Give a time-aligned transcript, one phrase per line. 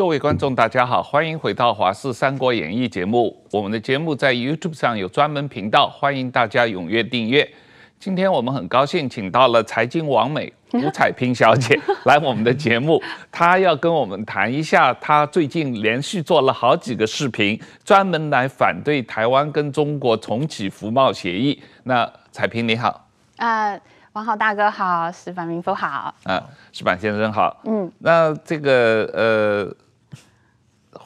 [0.00, 3.36] 各位观众，大家好，欢迎回到《华视三国演义》节目。
[3.52, 7.46] 我们的节目在 YouTube 上有专门频道，欢迎大家踊跃订阅。
[7.98, 12.98] 今天我们很高兴请到了财经王美 吴彩萍小姐来我们的节目，
[13.30, 21.62] 她要跟我们谈一下她最近连续做了好几个视频，专门来反对台湾跟中国重启服贸协议。
[21.84, 23.06] 那彩萍你好，
[23.36, 23.80] 啊、uh。
[24.14, 26.42] 王浩大哥好，石板明夫好，啊，
[26.72, 29.72] 石板先生好，嗯，那这个呃，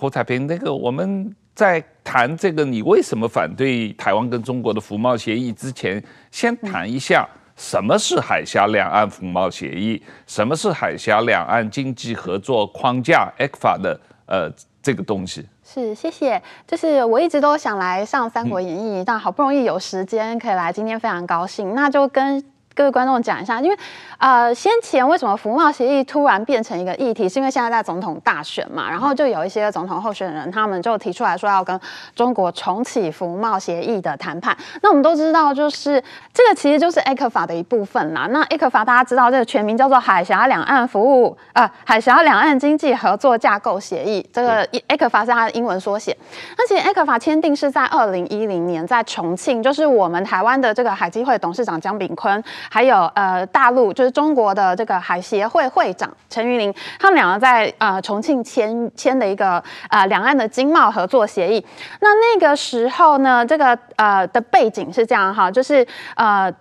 [0.05, 7.27] 胡彩平，那个我们在谈这个你为什么反对台湾跟中国的服贸协议之前，先谈一下
[7.57, 15.47] 什么是海峡两岸服贸协议，什么是海峡两岸经济合作框架 （ECFA） 的呃这个东西。
[15.65, 16.43] 是，谢谢。
[16.67, 21.75] 就是我一直都想来上《三国演义》，但好不容易有时间可以来，今天非常高兴。
[21.75, 23.79] 那就跟各位观众讲一下，因为
[24.19, 31.79] 呃，先前为什么服贸协议突然变成一个议题，是因为现在在总统大选嘛，然后就有一些总统候选人，他们就提出来说要跟
[32.17, 34.57] 中国重启服贸协议的谈判。
[34.83, 38.27] 那我们都知道，就是这个其实就是 ECFA 的一部分啦。
[38.31, 46.17] 那 ECFA 大家知道，这个全名叫做海峡两岸服务呃海峡两岸经济合作架构协议，这个 ECFA 是它的英文缩写。
[46.59, 52.43] 那其实 ECFA 签订是在二零一零年在重庆，就是我们台湾的这个海基会董事长江炳坤。
[52.71, 61.65] 还有呃，大陆就是中国的这个海协会会长陈云林，他们两个在呃重庆签签的一个呃两岸的经贸合作协议。
[62.01, 65.87] 那那个时候呢，这个呃的背景是这样哈，就是
[66.17, 66.53] 呃。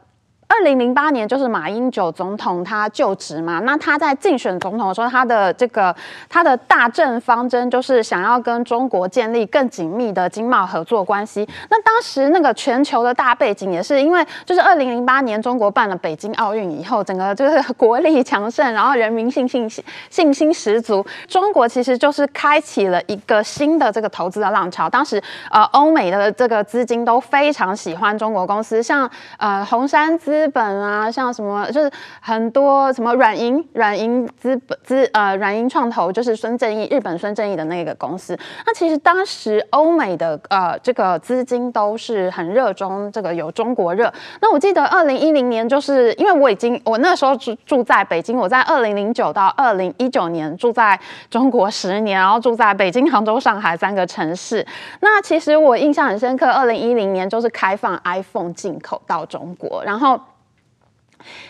[0.55, 5.93] 二零零八年就是马英九总统他就职嘛，那他在竞选总统的时候，他的这个
[6.29, 11.47] 他的大政方针就是想要跟中国建立更紧密的经贸合作关系。
[11.71, 19.67] 那当时那个全球的大背景也是因为，就是二零零八年中国办了北京奥运以后，整个就是国力强盛，然后人民信心
[20.11, 24.87] 信心十足，中国其实就是开启了一个新的这个投资的浪潮。
[24.87, 25.19] 当时
[25.49, 30.42] 呃欧美的这个资金都非常喜欢中国公司，像呃红杉资。
[30.43, 31.89] 资本啊，像什么就是
[32.19, 38.37] 很多什么软银、软银资本资呃软银创投，就是孙正义日本孙正义的那个公司。
[38.65, 44.13] 那其实当时欧美的呃这个资金都是很热衷这个有中国热。
[44.41, 50.99] 那我记得二零一零年，就是因为我已经我那时候住住在北京，我在二零零九到二零一九年住在
[51.29, 54.67] 中国十年，然后住在北京、杭州、上海三个城市。
[54.99, 60.19] 那其实我印象很深刻，二零一零年就是开放 iPhone 进口到中国，然后。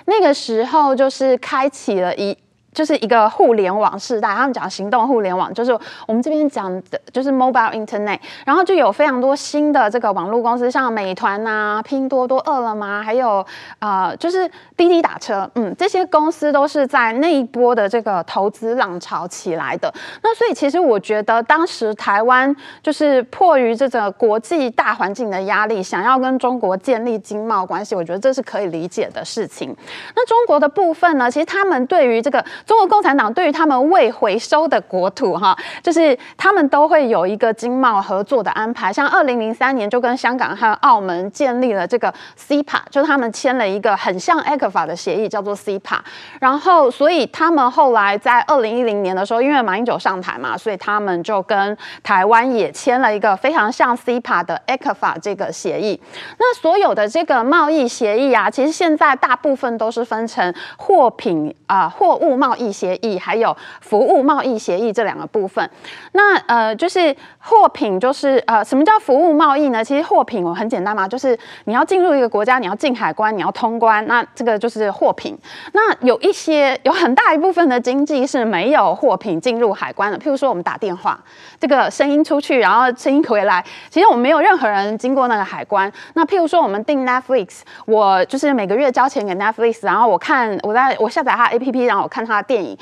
[0.06, 2.38] 那个时候就是开启了一。
[2.74, 5.72] 就是一个互联网时代，他们讲行动互联网，就是
[6.08, 8.20] 我们这边讲的，就是 mobile internet。
[8.46, 13.46] 然后就有非常多新的这个网络公司，像美团啊、拼多多、饿了么，还有
[13.80, 19.94] 啊、呃，就是滴滴打车，嗯，这些公司都是在那一波的这个投资浪潮起来的。
[20.24, 29.76] 那所以其实我觉得，当时台湾就是迫于这个国际大环境的压力，想要跟中国建立经贸关系，我觉得这是可以理解的事情。
[30.16, 32.44] 那中国的部分呢，其实他们对于这个。
[32.66, 38.92] 中国共产党对于他们未回收的国土，哈，就是他们都会有一个经贸合作的安排。
[38.92, 46.00] 像二零零三年就跟香港和澳门建立了这个 Cpa，就是他们签了一个很像 ECFA 的协议，叫做 Cpa。
[46.40, 56.00] 然后，所以他们后来在二零一零年的时候，因为马英九上台嘛，所以他们就跟台湾也签了一个非常像 Cpa 的 ECFA 这个协议。
[56.38, 62.53] 那所有的这个贸易协议啊，其实现在大部分都是分成货品啊、货物贸。
[62.54, 65.68] 贸易协议还有服务贸易协议这两个部分，
[66.12, 69.84] 那呃就是货品，就是呃什么叫服务贸易呢？
[69.84, 75.36] 其实货品我很简单嘛，就是你要进入一个国家，你要进海关，你要通关，那这个就是货品。
[75.72, 81.20] 那有一些有很大一部分的经济是没有货品进入海关的，譬如说我们打电话，
[81.60, 85.92] 这个声音出去，然后声音回来，其实我们没有任何人经过那个海关。
[86.14, 92.43] 那譬如说我们订 Netflix，我就是每个月交钱给 Netflix，然后我看我在我下载它 APP，然后我看它。
[92.44, 92.78] 电影，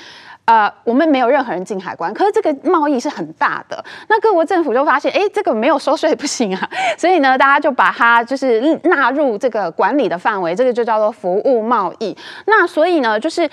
[0.46, 3.84] 呃，我们没有任何人进海关，可是这个贸易是很大的。
[4.10, 12.18] 那各国政府就发现，哎，这个没有收税不行啊，所以呢，大家就把它就是纳入这个管理的范围，这个就叫做服务贸易。
[12.46, 13.50] 那所以呢，就是。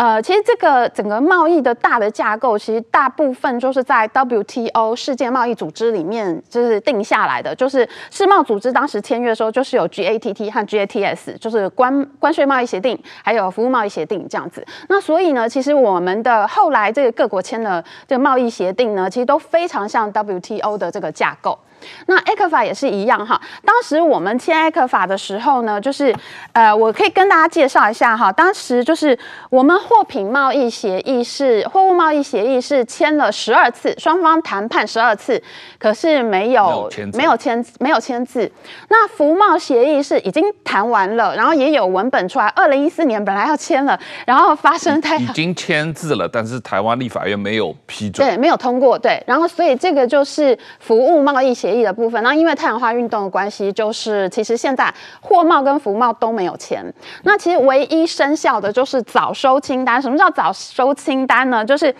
[0.00, 7.54] 呃，其实这个整个贸易的大的架构，其实大部分就是在 WTO 世界贸易组织里面就是定下来的。
[7.54, 14.66] 就是世贸组织当时签约的时候，就是有 GATT 和 GATS，就是关关税贸易协定，还有服务贸易协定这样子。
[14.88, 21.58] 那所以呢，其实我们的后来这个各国签的这个贸易协定呢，其实都非常像 WTO 的这个架构。
[22.06, 23.40] 那 ECFA 也是一样哈。
[23.64, 26.14] 当时我们签 ECFA 的时候呢，就是
[26.52, 28.32] 呃，我可以跟大家介绍一下哈。
[28.32, 29.18] 当时就是
[29.50, 35.42] 我们货品贸易协议是货物贸易协议是签了十二次，双方谈判十二次，
[35.78, 38.50] 可是没有没有签没有签字。
[38.88, 42.46] 那服贸协议是已经谈完了，然后也有文本出来。
[42.48, 49.22] 二零一四年本来要签了，然后发生太已经签字了，但是台湾立法院没有批准，对，没有通过，对。
[49.26, 52.22] 然后所以这个就是服务贸易协议的部分。
[52.22, 56.84] 那因为太阳花运动的关系，就是其实现在货贸跟服贸都没有钱。
[57.22, 60.00] 那其实唯一生效的就是早收清单。
[60.00, 61.64] 什么叫早收清单呢？
[61.64, 61.94] 就是。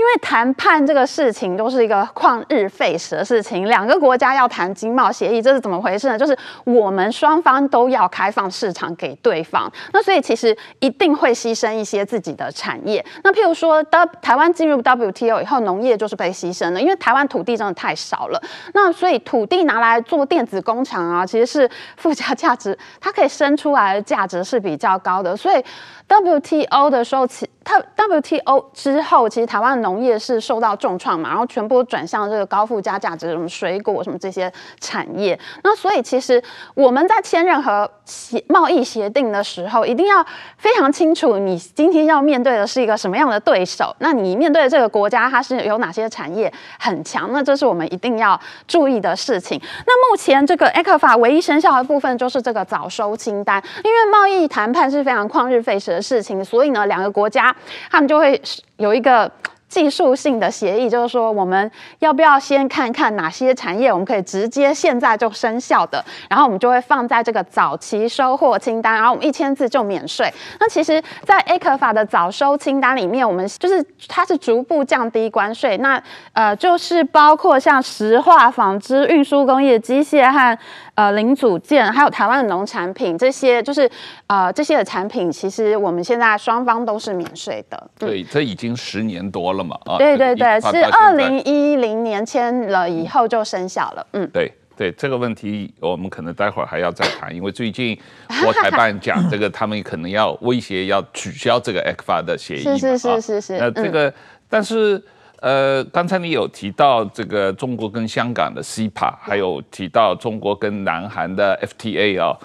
[0.00, 6.18] 因为谈判这个事情都是一个旷日费时的事情，两个国家要谈经贸协议，这是怎么回事呢？
[6.18, 13.04] 就是我们双方都要开放市场给对方，那所以其实一定会牺牲一些自己的产业。
[13.22, 18.42] 那譬如说，当台湾进入 WTO 以后，农业就是被牺牲了，因为台湾土地真的太少了。
[18.72, 25.36] 那所以土地拿来做电子工厂啊，其实是附加价值，它可以生出来的价值是比较高的。
[25.36, 25.62] 所以
[26.10, 35.38] WTO 的时候，其它 WTO 之后，其实台湾农业是受到重创嘛，然后全部转向这个高附加价值，什么水果什么这些产业。
[35.62, 36.42] 那所以其实
[36.74, 40.24] 我们在签任何协贸易协定的时候，一定要
[40.56, 43.94] 非常清楚，你今天要面对的是一个什么样的对手。
[44.00, 47.30] 那你面对的这个国家，它是有哪些产业很强？
[47.32, 49.60] 那这是我们一定要注意的事情。
[49.86, 57.54] 那目前这个 ECFA 唯一生效的部分就是这个早收清单，因为贸易谈判是非常旷日费时事情，所以呢，两个国家
[57.90, 58.40] 他们就会
[58.76, 59.30] 有一个。
[59.70, 61.70] 技术性的协议就是说，我们
[62.00, 70.30] 要不要先看看哪些产业我们可以直接现在就生效的，然后我们就会放在这个早期收货清单，然后我们一签字就免税。
[70.58, 76.02] 那其实，在 ECFA 的早收清单里面，我们就是它是逐步降低关税，那
[76.32, 80.58] 呃就是包括像石化、纺织、运输工业、机械和。
[80.96, 83.90] 呃，零组件还有台湾的农产品，这些就是
[84.26, 87.90] 呃这些的产品，其实我们现在双方都是免税的。
[87.98, 89.98] 对，这已经十年多了嘛啊。
[89.98, 94.06] 对对对，是二零一零年签了以后就生效了。
[94.12, 97.98] 嗯，对对，这个问题我们可能待会儿还要再谈，因为最近
[98.42, 102.76] 国台办讲这个，他们可能要威胁要取消这个 ECFA 的协议嘛。
[102.76, 103.58] 是是是是是。
[103.58, 104.14] 那这个，嗯、
[104.48, 105.02] 但是。
[105.42, 112.36] 呃，刚才你有提到这个中国跟香港的 CEPA，还有提到中国跟南韩的 FTA 啊。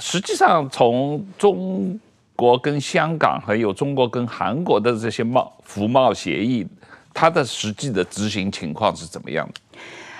[0.00, 1.96] 实际上，从中
[2.42, 6.66] 国跟香港，还有中国跟韩国的这些贸服贸协议，
[7.14, 9.60] 它的实际的执行情况是怎么样的？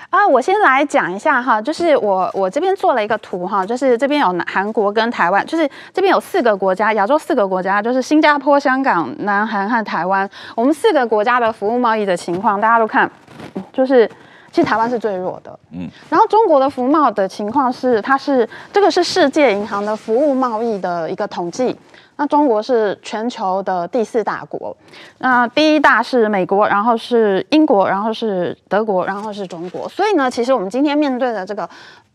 [0.09, 10.29] 啊，我先来讲一下哈，就是我我这边做了一个图哈，就是这边有韩国跟台湾，就是这边有四个国家，亚洲四个国家，就是新加坡、香港、南韩和台湾。
[10.55, 13.11] 我们四个国家的服务贸易的情况，大家都看，
[13.73, 14.09] 就是
[14.49, 15.89] 其实台湾是最弱的，嗯。
[16.09, 21.75] 然后中国的服贸的情况是，它是这个是世界银行的服务贸易的一个统计。
[22.15, 24.75] 那中国是全球的第四大国，
[25.17, 29.89] 那第一大是美国，然后是英国，然后是德国，然后是中国。
[29.89, 31.67] 所以呢，其实我们今天面对的这个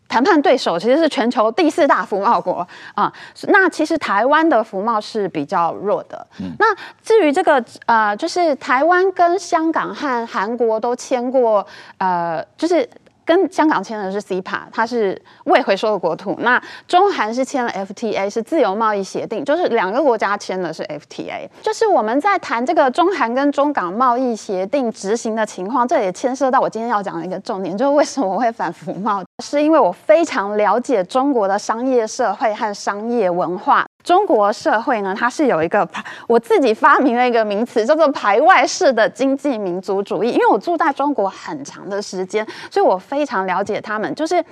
[0.09, 3.13] 谈判对手，其实是全球第四大服贸国啊。
[3.49, 6.27] 那其实台湾的服贸是比较弱的。
[6.59, 11.67] 那至于这个呃，就是台湾跟香港和韩国都签过
[11.99, 12.89] 呃，就是。
[13.29, 16.35] 跟香港签的是 Cpa，它是未回收的国土。
[16.39, 21.47] 那中韩是签了 FTA，是自由贸易协定，就是两个国家签的是 FTA。
[21.61, 33.85] 就是我们在谈这个中韩跟中港贸易协定执行的情况，这也牵涉到我今天要讲的一个重点，就是为什么我会反服贸，是因为我非常了解中国的商业社会和商业文化。
[34.03, 35.87] 中国社会呢，它是有一个
[36.27, 40.31] 我自己发明了一个名词，叫做排外式的经济民族主义。
[40.31, 44.15] 因为我住在中国很长的时间，所以我非常了解他们。
[44.15, 44.45] 就是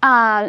[0.00, 0.44] 啊。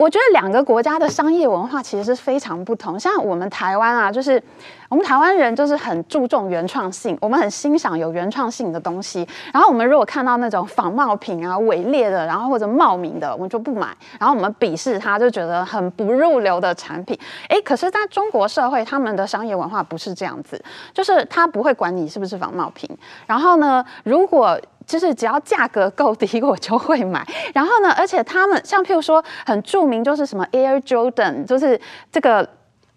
[0.00, 2.98] 我觉得两个国家的商业文化其实是非常不同。
[2.98, 4.42] 像我们台湾啊，就是
[4.88, 9.28] 我们台湾人就是很注重原创性，我们很欣赏有原创性的东西。
[9.52, 13.94] 然后我们如果看到那种仿冒品啊、伪劣的，然后或者冒名的，我们就不买。
[14.18, 17.14] 然后我们鄙视它，就觉得很不入流的产品。
[17.50, 20.58] 诶，可是在中国社会，他们的商业文化不是这样子，
[20.94, 22.88] 就是他不会管你是不是仿冒品。
[23.26, 24.58] 然后呢，如果
[24.90, 27.24] 就是只要价格够低，我就会买。
[27.54, 31.80] 然后呢，而且他们像譬如说很著名，就是什么 Air Jordan，就是
[32.10, 32.46] 这个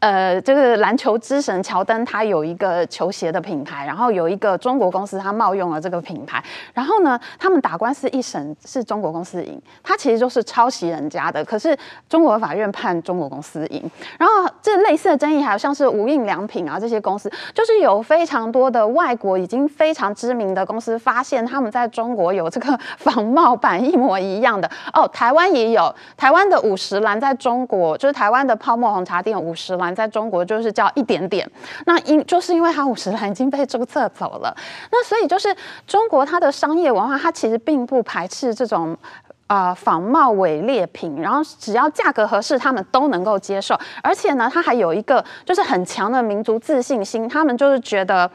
[0.04, 6.44] 呃，这个篮球之神乔丹他有一个球鞋的品牌，然后有一个中国公司他冒用了这个品牌，
[6.74, 11.74] 然后呢，他们打官司一审是中国公司赢，他其实就是抄袭人家的，可是
[12.10, 13.90] 中国法院判中国公司赢。
[14.20, 29.93] 然后这类似的争议还有像是无印良品啊这些公司，就是有非常多的外国已经非常知名的公司发现他们在中国有这个仿冒版一模一样的哦，台湾也有，台湾的五十岚在中国就是台湾的泡沫红茶店五十岚。
[29.94, 31.50] 在中国就是叫一点点，
[31.86, 34.56] 那因就是因为它五十岚已经被注册走了，
[34.92, 38.98] 那所以就是中国它的商业文化，它其实并不排斥这种
[39.48, 48.30] 啊、仿冒伪劣品，然后只要价格合适，他们都能够接受，而且呢，它还有一个就是很强的民族自信心，他们就是觉得。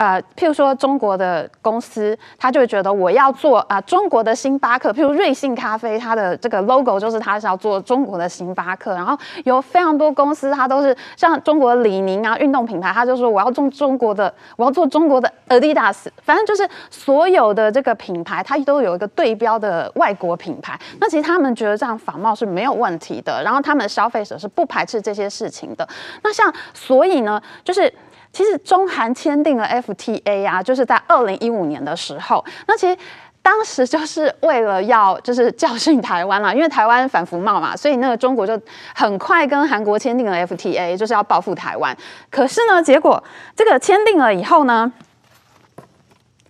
[0.00, 8.94] 呃，譬如说中国的公司，他就会觉得我要做啊、中国的星巴克，譬如瑞幸咖啡，它的这个 logo 就是它是要做中国的星巴克。
[8.94, 9.14] 然后
[9.44, 16.06] 有非常多公司，它都是像中国李宁啊运动品牌，他就说我要做中国的，我要做中国的 Adidas。
[16.22, 20.80] 反正就是所有的这个品牌，它都有一个对标的外国品牌。
[20.98, 25.86] 那其实他们觉得这样仿冒是没有问题的，然后他们消费者是不排斥这些事情的。
[26.22, 27.92] 那像所以呢，就是。
[28.32, 32.44] 其实中韩签订了 FTA 啊，就是在二零一五年的时候。
[32.68, 32.96] 那其实
[33.42, 38.60] 当时 就是为了要就是教训台湾啦，因为台湾反服贸嘛，所以那个中国就
[38.94, 41.96] 很快跟韩国签订了 FTA，就是要报复台湾。
[42.30, 43.22] 可是呢，结果
[43.56, 44.92] 这个签订了以后呢，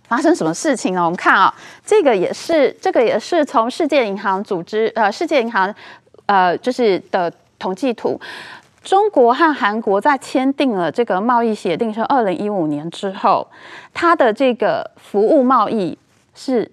[0.09, 1.03] 发生什么事情呢？
[1.05, 1.55] 我们看啊，
[1.87, 5.75] 这个也是这个也是从世界银行组织呃世界银行
[6.27, 8.21] 呃就是的统计图。
[8.83, 13.47] 中国和韩国在签订了这个贸易协定，是二零一五年之后，
[13.93, 15.99] 它的这个服务贸易
[16.35, 16.71] 是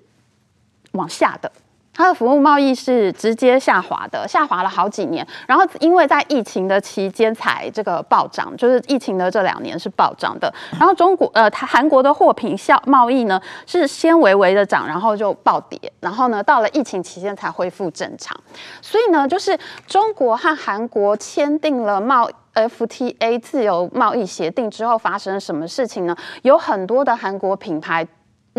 [0.93, 1.51] 往下的。
[1.97, 10.53] 它的服务贸易是直接下滑的，下滑了好几年，然后因为在疫情的期间才这个暴涨，就是疫情的这两年是暴涨的。
[10.79, 18.39] 然后中国呃，它韩国的货品效贸易呢是先微微的涨，然后就暴跌，然后呢到了疫情期间才恢复正常。
[18.79, 26.15] 所以呢，就是中国和韩国签订了贸 FTA 自由贸易协定之后，发生了什么事情呢？
[26.43, 28.07] 有很多的韩国品牌。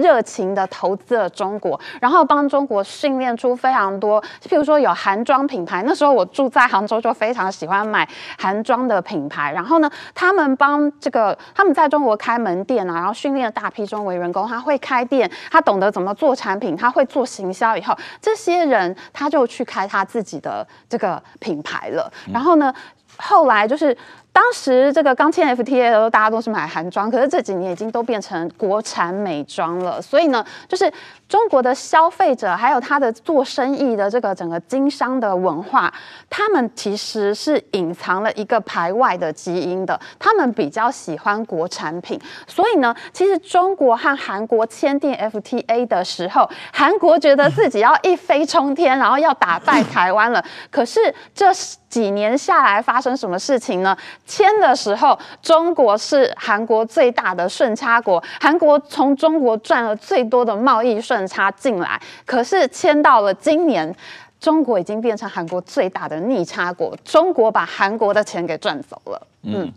[0.00, 5.82] 热情的投资了中国，然后帮中国训练出非常多，譬如说有韩妆品牌。
[5.86, 9.52] 那时候我住在杭州，就非常喜欢买韩妆的品牌。
[9.52, 17.76] 然后呢，他们帮这个他们在中国开门店啊，然后训练了大批中国员工，他会开店，他懂得怎么做产品，他会做行销。
[17.76, 22.10] 以后这些人他就去开他自己的这个品牌了。
[22.32, 22.72] 然后呢，
[23.16, 23.96] 后来就是。
[24.38, 30.00] 当时这个刚签 FTA 的时候，大家都是买韩妆，可是这几年已经都变成国产美妆了。
[30.00, 30.88] 所以呢，就是
[31.28, 35.92] 中国的消费者还有他的做生意的这个整个经商的文化，
[36.30, 39.98] 他们其实是隐藏了一个排外的基因的。
[40.18, 50.42] 他们比较喜欢国产品，所以呢，其实中国和韩国签订 FTA 的时候，韩国觉得自己要一飞冲天，然后要打败台湾了。
[50.70, 51.52] 可是这
[51.90, 53.94] 几年下来发生什么事情呢？
[54.26, 62.00] 签的时候，中国是韩国最大的顺差国，韩国从中国赚了最多的贸易顺差进来。
[62.26, 63.94] 可是签到了今年，
[64.38, 69.26] 中国已经变成韩国最大的逆差国，中国把韩国的钱给赚走了。
[69.42, 69.72] 嗯，嗯，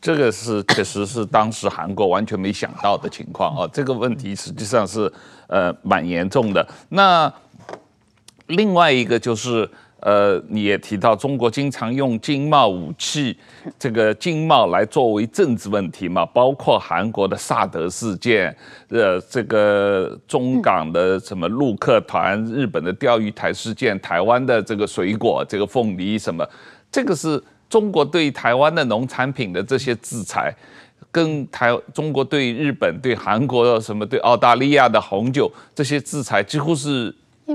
[0.00, 3.68] 这个是确实是当时韩国完全没想到的情况啊。
[3.72, 5.12] 这个问题实际上是
[5.46, 6.66] 呃蛮严重的。
[6.88, 7.32] 那
[8.46, 9.68] 另外一个就是。
[10.00, 13.36] 呃，你也提到中国经常用经贸武器，
[13.78, 18.54] 这个经贸来作为政治问题嘛，包括韩国的萨德事件，
[18.88, 26.46] 呃，这个中港的什么陆客团，日本的钓鱼台事件，台湾的这个水果，这个凤梨什么，
[26.92, 30.54] 这个是中国对台湾的农产品的这些制裁，
[31.10, 37.12] 跟台中国对日本、对韩国的什么、对澳大利亚的红酒这些制裁几乎是。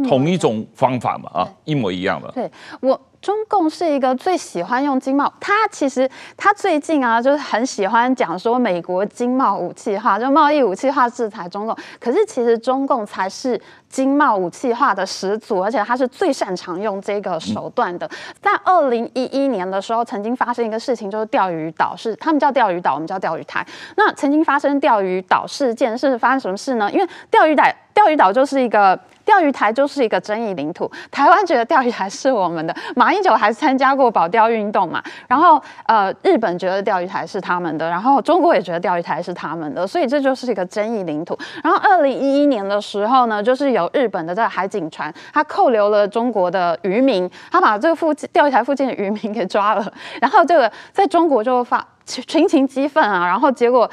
[0.08, 2.32] 同一种方法嘛，啊，一模一样的。
[2.32, 3.00] 对，我。
[3.22, 11.78] 中共是一个最喜欢用经贸，他其实他最近啊，就是很喜欢讲说美国经贸武器化，就贸易武器化制裁中共。
[12.00, 18.10] 可是其实中共才是经贸武器化的始祖，而且他是最擅长用这个手段的。
[18.42, 23.64] 在二零一一年的时候，曾经发生一个事情，就是钓鱼岛是他们叫钓鱼岛，我们叫钓鱼台。
[23.98, 26.92] 那曾经发生钓鱼岛事件是发生什么事呢？
[26.92, 29.00] 因为钓鱼岛钓鱼岛就是一个
[29.32, 30.92] 钓鱼台就是一个争议领土。
[31.10, 35.02] 台湾觉得钓鱼台是我们的，马英九还参加过保钓运动嘛。
[35.26, 41.38] 然后呃，日本觉得钓鱼台是他们的，然后中国也觉得钓鱼台是他们的，所以这就是一个争议领土。
[41.64, 53.90] 然后二零一一年的时候呢，就是有日本的这个海警船，他扣留了中国的渔民，他把这个附近钓鱼台附近的渔民给抓了，然后这个在中国就发群情激愤啊，然后结果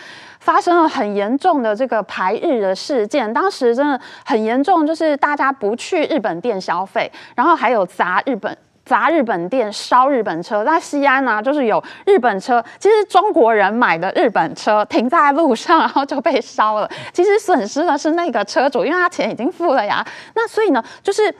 [0.48, 8.56] 发生了很严重的这个排日的事件，当时真的很严重，就是大家不去日本店消费，然后还有砸日本。
[8.82, 16.90] 砸日本店、烧日本车，在西安呢、就是有日本车，其实中国人买的日本车停在路上，然后就被烧了。
[17.12, 20.02] 其实损失的是那个车主，因为他钱已经付了呀。
[20.34, 21.30] 那所以呢，就是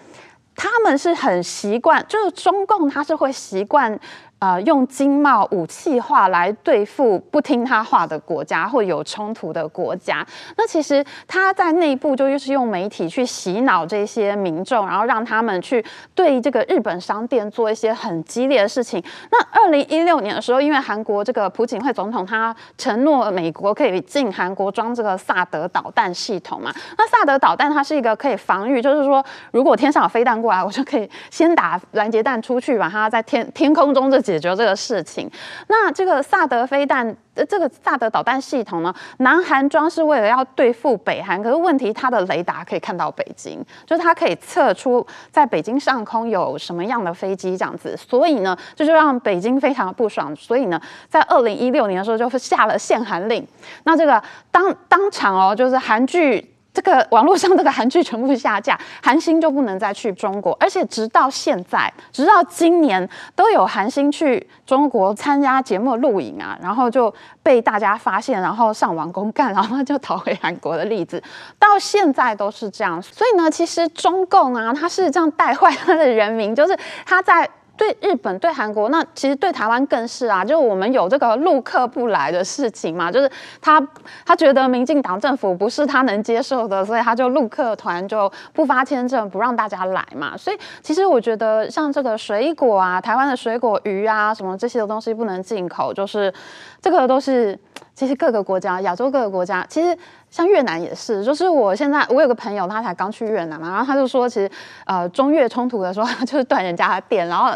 [0.54, 3.98] 他们是很习惯，就是中共他是会习惯。
[4.40, 10.24] 呃，用经贸武器化来对付不听他话的国家或有冲突的国家。
[10.56, 19.02] 那其实他在内部就是用媒体去洗脑这些民众，然后让他们去对这个日本商店做一些很激烈的事情。
[19.32, 26.72] 那二零一六年的时候，因为韩国这个朴槿惠总统他承诺美国可以进韩国装这个萨德导弹系统嘛。
[26.96, 34.22] 那萨德导弹它是一个可以防御，就是说如果天上有飞弹过来，我就可以先打拦截弹出去，把它在天天空中这。
[34.28, 35.30] 解决这个事情，
[35.68, 53.46] 那这个萨德飞弹，呃，这个萨德导弹系统呢，南韩装是为了要对付北韩，可是问题它的雷达可以看到北京，就是它可以测出在北京上空有什么样的飞机这样子，所以呢，这就让北京非常的不爽，所以呢，在二零一六年的时候就下了限韩令，
[53.84, 56.54] 那这个当当场哦，就是韩剧。
[56.72, 71.20] 这个网络上这个韩剧全部下架， 韩星就不能再去中国，而且直到现在，直到今年都有韩星去中国参加节目录影啊，然后就被大家发现，然后上网公干，然后就逃回韩国的例子，
[71.58, 73.02] 到现在都是这样。
[73.02, 77.48] 所以呢，其实中共啊，他是这样带坏他的人民，就是他在。
[77.78, 83.30] 对日本、对韩国，那其实对台湾更是啊，就是我们有这个陆客不来的事情嘛，就是
[83.60, 83.80] 他
[84.26, 90.36] 他觉得民进党政府不是他能接受的，所以他就陆客团就不发签证，不让大家来嘛。
[90.36, 96.34] 所以其实我觉得像这个水果啊，台湾的水果、鱼啊，什么这些的东西不能进口，就是
[96.82, 97.56] 这个都是
[97.94, 99.96] 其实各个国家，亚洲各个国家，其实。
[100.30, 104.50] 像越南也是，就是我现在我有个朋友，他才刚去越南嘛，然后他就说，其实
[104.84, 107.50] 呃中越冲突的时候， 就是断人家的电，然后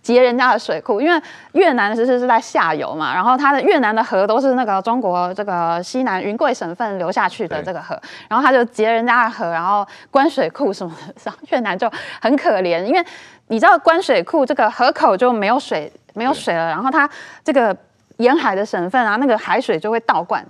[0.00, 1.20] 截人家的水库，因为
[1.52, 13.04] 越南其实是在下游嘛，然后它的越南的河都是那个中国这个西南云贵省份流下去的这个河，然后他就截人家的河，然后关水库什么的， 然后越南就很可怜，因为
[13.48, 17.08] 你知道关水库这个河口就没有水没有水了，然后它
[17.44, 17.76] 这个
[18.18, 20.44] 沿海的省份啊，那个海水就会倒灌。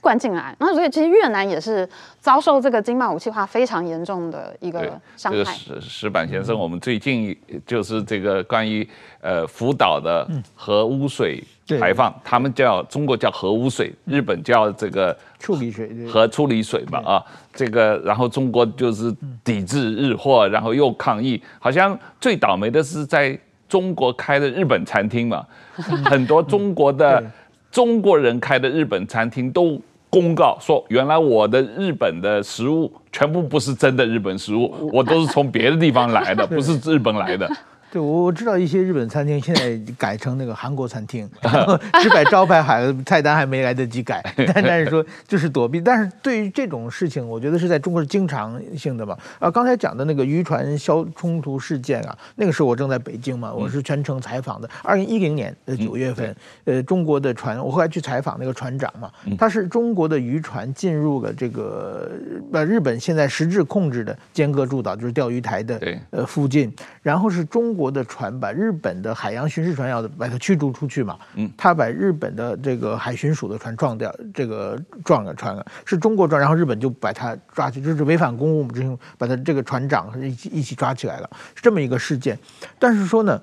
[0.00, 1.88] 灌进来，那所以其实越南也是
[2.20, 4.80] 遭受这个经贸武器化非常严重的一个
[5.16, 5.38] 伤害。
[5.38, 8.88] 这个石石板先生，我们最近就是这个关于
[9.20, 11.42] 呃福岛的核污水
[11.80, 25.44] 排放，嗯、他们叫中国叫核污水，日本叫这个处理水核处理水嘛啊，这个然后中国就是抵制日货，然后又抗议，好像最倒霉的是在中国开的日本餐厅嘛，
[26.04, 27.22] 很多中国的。
[27.70, 37.50] 中国人开的日本餐厅都公告说，原来我的日本的食物全部不是真的日本食物，我都是从别的地方来的， 不是日本来的。
[37.90, 45.80] 对，我我知道一些日本餐厅现在改成那个韩国餐厅， 然后只摆招牌，还菜单还没来得及改，但 但是说就是躲避。
[45.80, 49.16] 但是对于这种事情，我觉得是在中国是经常性的嘛。
[49.38, 54.68] 啊，刚才讲的那个渔船消冲突事件啊，那个时候我正在北京嘛，我是全程采访的。
[54.82, 62.10] 二零一零年的九月份，呃，中国的船，我后来去采访那个船长嘛，他是中国的渔船进入了这个
[62.52, 66.70] 呃日本现在实质控制的尖阁诸岛，就是钓鱼台的呃附近，
[67.00, 67.77] 然后是中。
[67.78, 71.16] 国的船把日本的海洋巡视船要把它驱逐出去嘛？
[71.36, 82.36] 嗯，他把日本的这个海巡署的船撞掉，这个撞了船了，是中国撞，然后日本就把他抓去，就是违反公务执行，把他这个船长一起一起抓起来了，是这么一个事件。
[82.78, 83.40] 但是说呢，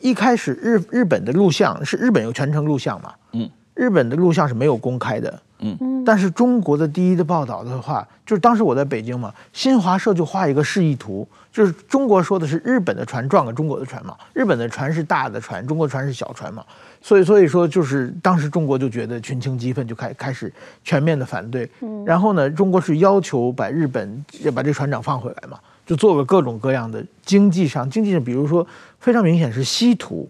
[0.00, 3.14] 一开始日日本的录像是日本有全程录像嘛？
[3.32, 5.40] 嗯，日本的录像是没有公开的。
[5.60, 16.64] 嗯，但是中国的第一的报道的话，就是当时我在北京嘛，新华社就画一个示意图，就是中国说的是日本的船撞了中国的船嘛，日本的船是大的船，中国船是小船嘛，
[17.02, 20.52] 所以所以说就是当时中国就觉得群情激愤，就开开始
[20.84, 21.68] 全面的反对。
[21.80, 28.64] 嗯，然后呢，中国是要求把日本要把这船长放回来嘛，就做了各种各样的经济上经济上，比如说
[29.00, 30.28] 非常明显是稀土。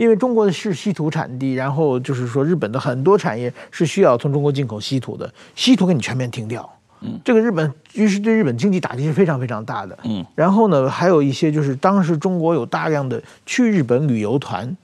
[0.00, 6.66] 因为中国的是稀土产地，然后就是说日本的很多产业是需要从中国进口稀土的，稀土给你全面停掉，
[7.02, 9.98] 嗯，这个日本于是对日本经济打击是非常非常大的。
[10.04, 14.74] 嗯，然后呢，还有一些就是当时中国有大量的去日本旅游团，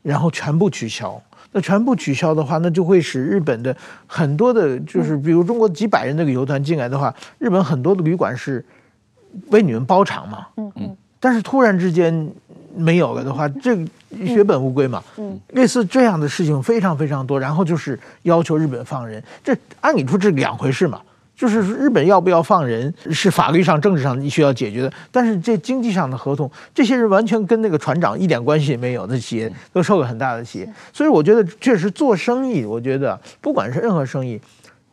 [0.00, 1.20] 然后全部取消。
[1.50, 8.64] 那全部取消的话，那就会使日本的很多的，就是比如中国几百人的旅游团进来的话，日本很多的旅馆是
[9.48, 10.46] 为你们包场嘛。
[10.56, 10.96] 嗯嗯。
[11.18, 12.30] 但是突然之间
[12.74, 13.84] 没有了的话，这个
[14.26, 15.02] 血本无归嘛。
[15.16, 15.38] 嗯。
[15.50, 21.00] 类似这样的事情非常非常多，然后就是要求日本放人，这按理说这是两回事嘛。
[21.34, 34.40] 就是日本要不要放人是法律上、政治上需要解决的，但是这经济上的合同，这些人完全跟那个船长一点关系也没有的企业都受了很大的气，所以我觉得确实做生意，我觉得不管是任何生意，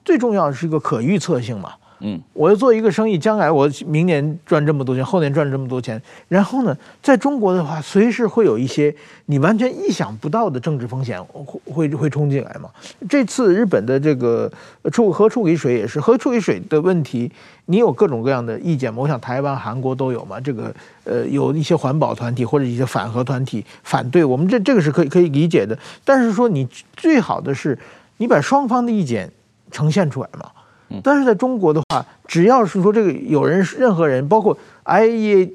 [0.04, 1.74] 最重要的是一个可预测性嘛。
[2.02, 8.94] 嗯，我要做一个生意，将来我明年赚这么多钱，后年赚这么多钱，然后呢，在中国的话，随时会有一些
[9.26, 12.70] 你完全意想不到的政治风险会会会冲进来嘛。
[13.10, 14.50] 这次日本的这个
[14.92, 17.30] 处核处理水也是核处理水的问题，
[17.66, 19.02] 你有各种各样的意见嘛？
[19.02, 20.40] 我想台湾、韩国都有嘛。
[20.40, 25.78] 这个呃，有一些环保团体或者一些反核团体反对我们，这这个是可以可以理解的。
[26.06, 27.78] 但是说你最好的是，
[28.18, 29.30] 你把双方的意见
[29.70, 30.50] 呈现出来嘛。
[31.04, 35.52] 但是在中国的话，只要是说这个有人任何人，包括 IAEA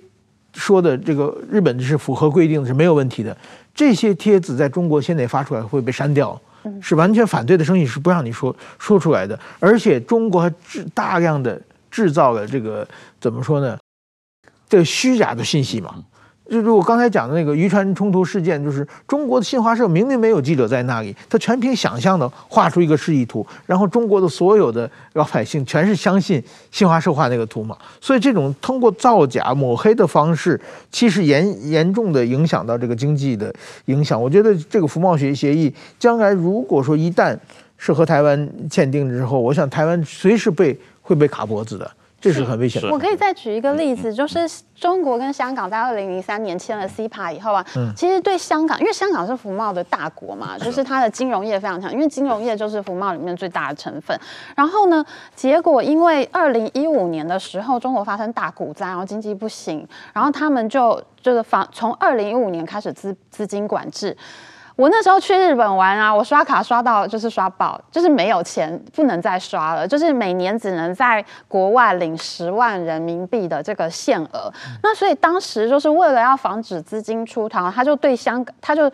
[0.55, 3.37] 说的这个日本是符合规定的是没有问题的，
[3.75, 6.41] 这些帖子在中国现在发出来会被删掉，
[6.81, 12.87] 是完全反对的声音是不让你说说出来的，而且中国还制大量的制造了这个
[13.21, 13.77] 怎么说呢？
[14.69, 15.95] 这个虚假的信息嘛。
[16.51, 33.53] 就是我刚才讲的那个渔船冲突事件，就是中国的新华社明明没有记者在那里，他全凭想象的画出一个示意图，然后中国的所有的老百姓全是相信新华社画那个图嘛，所以这种通过造假抹黑的方式，其实严严重的影响到这个经济的
[33.87, 34.21] 影响。
[34.21, 37.37] 我觉得这个服贸协协议将来如果说一旦
[37.79, 41.91] 是和台湾签订之后，我想台湾随时被会被卡脖子的。
[42.25, 42.91] 这是很危险的。
[42.91, 47.63] 我可以再举一个例子，就是中国跟香港在二零零三年签了 CEPA 以后啊，
[47.95, 54.19] 其实对香港，因为香港是服贸的大国嘛，就是它的金融业非常强，因为金融业就是服贸里面最大的成分。
[54.57, 55.05] 然后呢，
[55.37, 64.17] 结果因为二零一五年的时候，中国发生大股灾，然后经济不行，然后他们就就是房从二零一五年开始资资金管制。
[64.77, 74.53] 我那时候去日本玩啊，我刷卡刷到就是刷爆，就是没有钱不能再刷了，就是每年只能在国外领十万人民币的这个限额。
[74.83, 78.91] 那所以当时就是为了要防止资金出逃，他就对香港，他就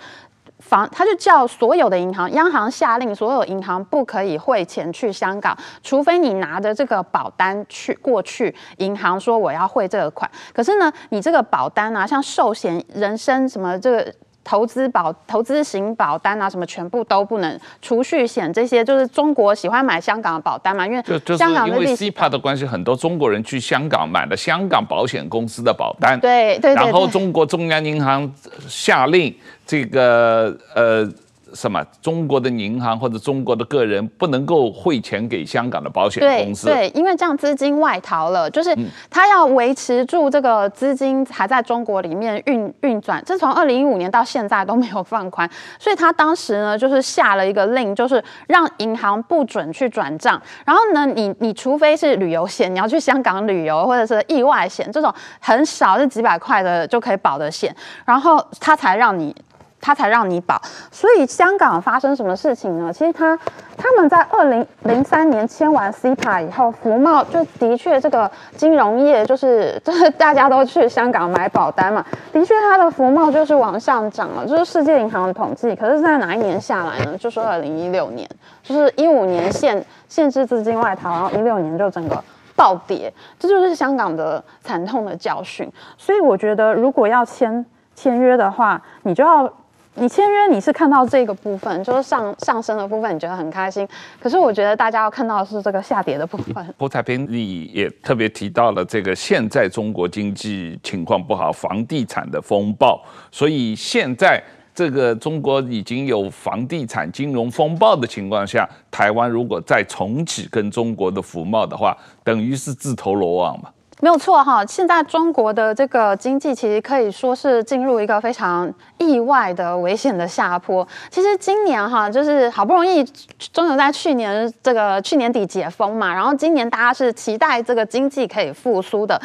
[0.58, 10.30] 防，他就叫所有的银行、央行下令，所有银行不可以汇钱去香港，除非你拿着这个保单去过去银行说我要汇这个款。
[10.52, 14.14] 可是呢，你这个保单啊，像寿险、人身什么这个。
[14.50, 21.00] 投资保、投资型保单啊，什么全部都不能，储蓄险这些就是中国喜欢买香港的保单嘛，因为
[21.38, 28.28] 香港的因为 CEPA 的关系，很多中国人去香港买了香港保险公司的保单，对对，然后中国中央银行
[28.66, 29.32] 下令
[29.64, 31.08] 这个呃。
[31.54, 31.84] 什么？
[32.00, 36.66] 中国的银行或者中国的个人不能够汇钱给香港的保险公司？
[36.66, 38.76] 对，对，因为这样资金外逃了，就是
[39.08, 43.22] 他要维持住这个资金还在中国里面运运转。
[43.24, 50.40] 这从二零一五年到现在都没有放宽，所以他当时呢就是下了一个令，就是让银行不准去转账。
[50.64, 59.34] 然后呢，你你除非是旅游险，你要去香港旅游或者是意外险这种很少是几百块的就可以保的险，然后他才让你。
[59.80, 62.92] 他才让你保，所以香港发生什么事情呢？
[62.92, 63.38] 其实他
[63.76, 75.74] 他们在二零零三年签完 CPA 以后，福茂就的确这个金融业就是 就是大家都去香港买保单嘛，的确它的福茂就是往上涨了，就是世界银行的统计。
[75.74, 77.16] 可是，在哪一年下来呢？
[77.16, 78.28] 就说二零一六年，
[78.62, 82.22] 就是一五年限限制资金外逃，然后一六年就整个
[82.54, 85.70] 暴跌，这就是香港的惨痛的教训。
[85.96, 87.64] 所以我觉得，如果要签
[87.94, 89.50] 签约的话，你就要。
[89.96, 93.86] 你签约，你是看到这个部分，就是上上升的部分，你觉得很开心。
[94.20, 96.74] 可是我觉得大家要看到的是这个下跌的部分。
[96.78, 103.02] 郭采萍，你也特别提到了这个现在中国经济情况不好，房地产的风暴。
[103.32, 113.68] 所以现在这个中国已经有房地产金融风暴的情况下，台湾如果再重启跟中国的服贸的话，等于是自投罗网嘛。
[114.02, 120.86] 没有错哈，现在中国的这个经济其实可以说是进入一个非常意外的危险的下坡。
[121.10, 123.04] 其实今年哈，就是好不容易
[123.52, 129.20] 终于在去年这个去年底解封嘛，然后今年大家是期待这个经济可以复苏的。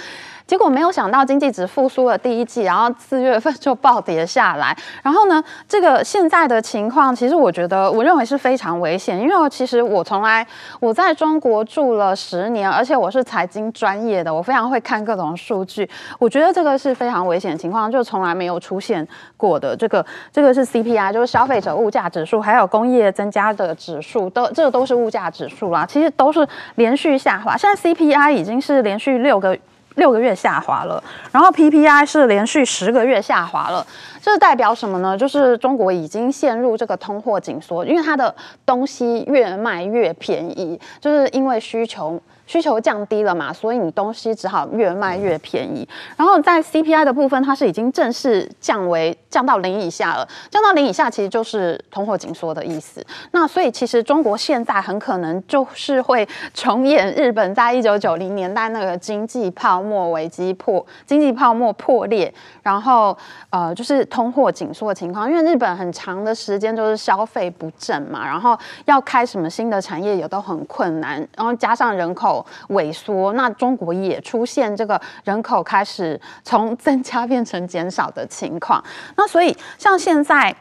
[0.47, 4.75] 结果没有想到经济只复苏了第一季，然后四月份就暴跌下来。
[5.01, 10.45] 然后呢，这个现在的情况，其实我觉得我认为是非常危险，因为其实我从来
[10.79, 15.89] 我在中国住了十年，而且我是财经专业的，我非常会看各种数据。
[16.19, 19.75] 我觉得这个是非常危险情况，就从来没有出现过的。
[19.75, 25.85] 这个这个是 CPI，就是消费者物价指数，还有工业增加的指数，都这都是物价指数啦。
[25.85, 29.57] 其实都是连续下滑，现在 CPI 已经是连续六个
[29.95, 33.85] 六个月下滑了，然后 PPI 是连续十个月下滑了。
[34.21, 35.17] 这代表什么呢？
[35.17, 38.33] 就是中国已经陷入这个通货紧缩，因为它的
[38.65, 42.21] 东西越卖越便宜，就是因为需求。
[42.47, 45.87] 需求降低了嘛，所以你东西只好越卖越便宜。
[46.15, 50.27] 然后在 CPI 的部分，它是已经正式降为降到零以下了。
[50.49, 53.05] 降到零以下，其实就是通货紧缩的意思。
[53.31, 62.31] 那所以其实中国现在很可能就是会重演日本在一九九零年代那个经济泡沫危机破，经济泡沫破裂，
[62.61, 63.17] 然后
[63.49, 65.29] 呃就是通货紧缩的情况。
[65.29, 72.34] 因为日本很长的时间就是消费不振嘛，然后要开什么新的产业也都很困难，然后加上人口。
[72.69, 78.83] 萎缩，那中国也出现这个人口开始从增加变成减少的情况。
[79.17, 80.55] 那所以像现在，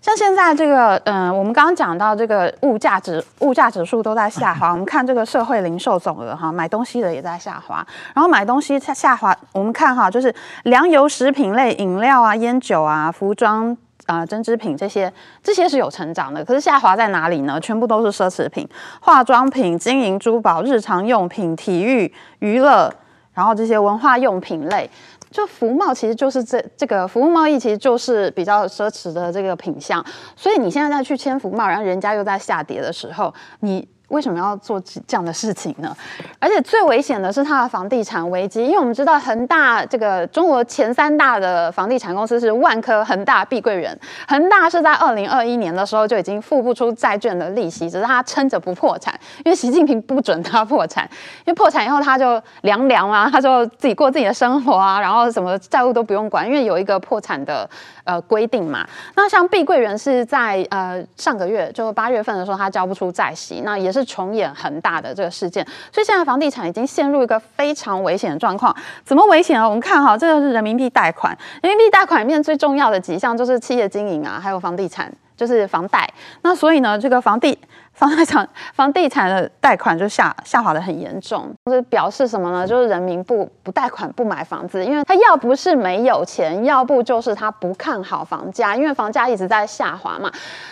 [0.00, 4.70] 像现在这个，嗯，我们刚刚讲到这个物价指物价指数都在下滑。
[4.70, 7.84] 我们看这个社会零售总额哈，买东西的也在下滑。
[8.14, 10.32] 然后买东西下下滑，我们看哈，就是
[10.64, 13.76] 粮油食品类、饮料啊、烟酒啊、服装。
[14.08, 17.60] 啊，针织品这些这些是有成长的，可是下滑在哪里呢？
[17.60, 18.66] 全部都是奢侈品、
[19.02, 22.90] 化妆品、金银珠宝、日常用品、体育娱乐，
[23.34, 24.88] 然后这些文化用品类，
[25.30, 30.02] 就服贸其实就是这这个服务贸易其实就是比较奢侈的这个品相，
[30.34, 33.86] 所以你现在再去签服贸，然后人家又在下跌的时候，你。
[34.08, 35.94] 为什么要做这样的事情呢？
[36.38, 43.94] 而且最危险的是它的房地产危机，因为我们知道恒大这个中国前三大的房地产公司是万科、恒大、碧桂园。
[44.26, 49.12] 恒大是在二零二一年的时候就已经付不出债券的利息，只是他撑着不破产，
[49.44, 51.04] 因为习近平不准他破产，
[51.44, 57.68] 因为破产以后他就凉凉啊，他就自己过自己的生活啊，然后什么债务都不用管，因为有一个破产的
[58.04, 58.88] 呃规定嘛。
[59.16, 63.97] 那像碧桂园是在呃上个月就八月份的时候，他交不出债息，那也是。
[63.98, 68.74] 是重演恒大的这个事件，所以现在房地产已经陷入一个非常危险的状况。
[69.04, 69.68] 怎么危险呢？
[69.68, 76.08] 我们看哈，这个是人民币贷款，人民币贷款里面最重要的几项就是企业经营啊，还有房地产，就是房贷。
[76.42, 77.58] 那所以呢，这个房地。
[77.98, 82.64] 房地产房地产的贷款就下下滑的很严重，就是表示什么呢？
[82.64, 90.30] 就是人民不不贷款不买房子，因为他要不是没有钱，要不就是他不看好房价，因为房价一直在下滑嘛。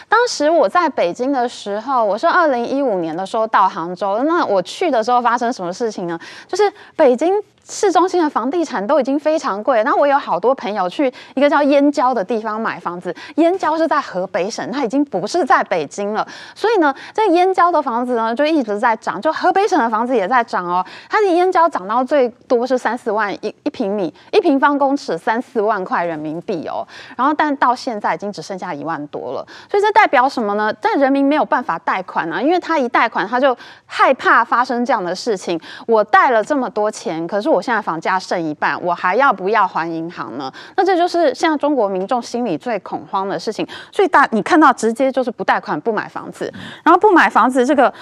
[0.09, 6.17] 当时我在北京的时候，我是二零一五年的时候到杭州，那我去的时候发生什么事情呢？
[6.47, 7.35] 就是北京。
[7.69, 13.15] 市中心的房地产都已经非常贵，那我有好多朋友去一个叫燕郊的地方买房子。
[13.35, 16.27] 燕郊是在河北省，它已经不是在北京了。
[16.55, 20.85] 所以呢，这燕郊的房子呢就一直在涨，就河北省的房子也在涨哦。
[21.11, 26.87] 它的燕郊涨到最多是三四万一一平米，一平方公尺三四万块人民币哦。
[27.17, 29.45] 然后但到现在已经只剩下一万多了。
[29.69, 30.73] 所以这代表什么呢？
[30.81, 35.61] 但人民没有办法贷款啊，因为他一贷款他就害怕发生这样的事情。
[35.89, 37.56] 我贷了这么多钱，可是我。
[37.57, 40.53] 我现在房价剩一半，我还要不要还银行呢？
[40.77, 43.66] 那这就是现在中国民众心里最恐慌的事情。
[43.90, 46.53] 所以大你看到直接就是不贷款不买房子，
[46.85, 47.92] 然后不买房子这个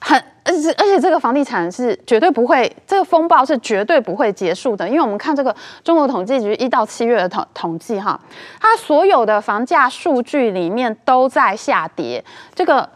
[0.00, 4.88] 很，而且而且这个房地产是绝对不会，这个风暴是绝对不会结束的。
[4.88, 8.20] 因为我们看这个中国统计局一到七月的统统计哈，
[8.60, 12.24] 它所有的房价数据里面都在下跌，
[12.54, 12.88] 这个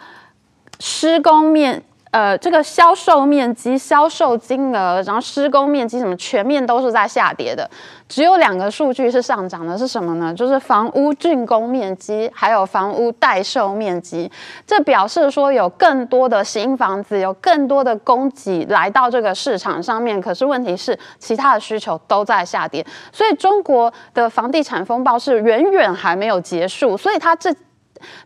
[0.80, 1.82] 施工面。
[2.10, 7.68] 呃，这个销售面积、销售金额，然后施工面积什么，全面都是在下跌的。
[8.08, 10.32] 只有两个数据是上涨的，是什么呢？
[10.32, 14.30] 就是房屋竣工面积，还有房屋待售面积。
[14.66, 20.18] 这表示说有更多的新房子，有更多的供给来到这个市场上面。
[20.18, 26.96] 可是问题是，其他的需求都在下跌，所以中国的房地产风暴是远远还没有结束。
[26.96, 27.54] 所以它这。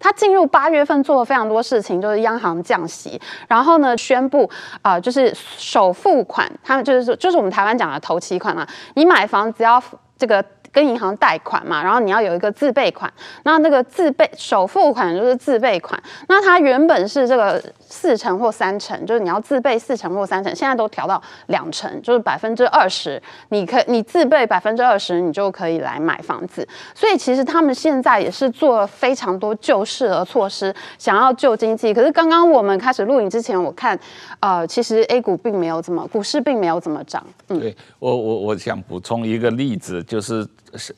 [0.00, 4.48] 他进入八月份做了非常多事情，就是央行降息，然后呢宣布
[4.80, 9.82] 啊、就是首付款，他们就是说就是我们台湾讲的头期款嘛，你买房只要
[10.16, 13.12] 这个跟银行贷款嘛，然后你要有一个自备款，
[13.44, 26.66] 那那个自备首付款就是自备款，那它原本是这个四成或三成，就是你要自备四成或三成，现在都调到两成，就是百分之二十，你可你自备百分之二十，你就可以来买房子。
[26.94, 31.92] 所以其实他们现在也是做了非常多救市的措施，想要救经济。
[31.92, 33.98] 可是刚刚我们开始录影之前，我看，
[34.40, 37.22] 呃，其实 A 股并没有怎么，股市并没有怎么涨。
[37.48, 40.94] 嗯，对我我我想补充一个例子，就是是。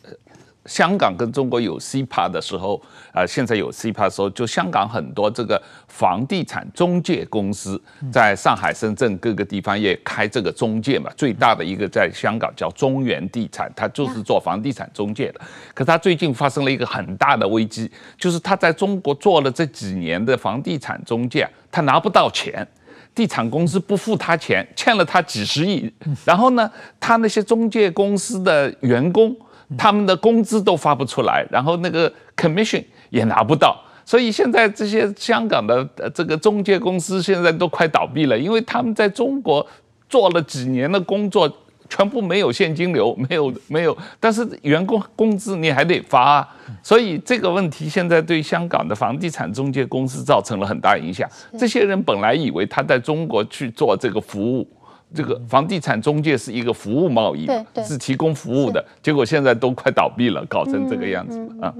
[0.66, 2.80] 香港跟中国有 CPA 的时候，
[3.12, 7.78] 呃，现在有 CPA 的时候，就香港很多这个房地产中介公司，
[8.10, 11.10] 在上海、深圳各个地方也开这个中介嘛。
[11.18, 15.40] 最大的一个在香港叫中原地产，它就是做房地产中介的。
[15.74, 22.66] 可它最近发生了一个很大的危机，就是他在中国做了这几年的房地产中介，他拿不到钱，
[23.14, 25.92] 地产公司不付他钱，欠了他几十亿。
[26.24, 29.36] 然后呢，他那些中介公司的员工。
[29.76, 35.84] 他们的工资都发不出来，然后那个 commission 也拿不到，所以现在这些香港的
[36.14, 39.66] 这个中介公司现在都快倒闭了，因为他们在中国
[40.08, 41.50] 做了几年的工作，
[41.88, 46.48] 全部没有现金流，没有没有，但是员工工资你还得发啊，
[46.82, 51.28] 所以这个问题现在对香港的房地产中介公司造成了很大影响。
[51.58, 54.66] 这些人本来以为他在中国去做这个服务。
[55.14, 57.46] 这个房地产中介是一个服务贸易，
[57.86, 61.72] 是提供服务的，结果现在都快倒闭了，搞成这个样子啊。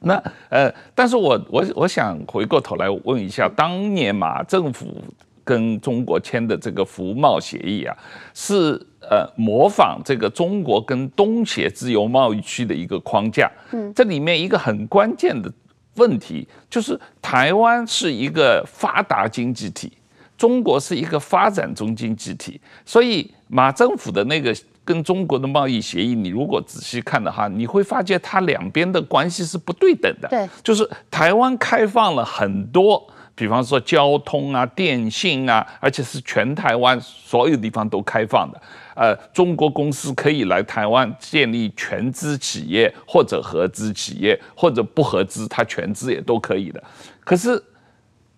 [0.00, 5.02] 那呃，但是我我我想回过头来问一下，当年马政府
[5.42, 7.96] 跟中国签的这个服贸协议啊，
[8.34, 13.50] 是呃模仿这个中国跟东协自由贸易区的一个框架。
[13.72, 15.50] 嗯，这里面一个很关键的
[15.96, 19.90] 问题就是台湾是一个发达经济体。
[20.36, 30.28] 中国是一个发展中经济体，所以马政府的那个跟中国的贸易协议，你如果仔细看的话，你会发觉它两边的关系是不对等的。
[30.28, 33.02] 对，就是台湾开放了很多，
[33.34, 38.60] 比方说交通啊、电信啊，而且是全台湾所有地方都开放的。
[38.96, 46.82] 呃，中国公司可以来台湾建立全资企业或者合资企业，或者不合资，它全资也都可以的。
[47.24, 47.62] 可是。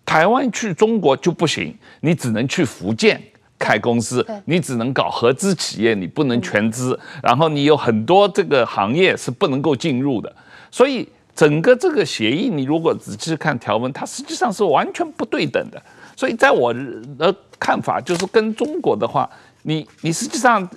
[0.07, 3.21] 台湾去中国就不行，你只能去福建
[3.59, 6.97] 开公司，你只能搞合资企业，你不能全资。
[7.21, 10.33] 然后你有很多这个行业是不能够进入的，
[10.71, 15.79] 所以整个这个协议，你如果仔细看条文，它实际上是完全不对等的。
[16.15, 16.73] 所以在我
[17.19, 19.29] 的看法，就是跟中国的话，
[19.63, 20.67] 你你实际上。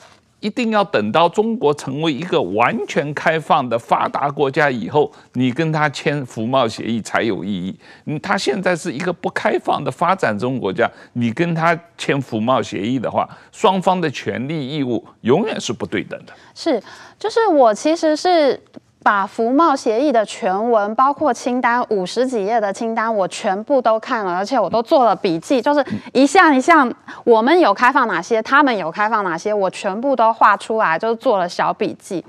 [0.40, 7.78] 一定要等到中国成为一个完全开放的发达国家以后，你跟他签服贸协议才有意义。
[8.06, 16.32] 嗯，他现在是一个不开放的发展中国家，你跟他签服贸协议的话，双方的权利义务永远是不对等的。
[16.54, 16.82] 是，
[17.18, 18.60] 就是我其实是。
[19.02, 25.82] 把服贸协议的全文，包括清单五十几页的清单，我全部都看了，而且我都做了笔记，就是
[26.12, 26.92] 一项一项，
[27.24, 32.22] 我们有开放哪些，他们有开放哪些，我全部都画出来，就是做了小笔记。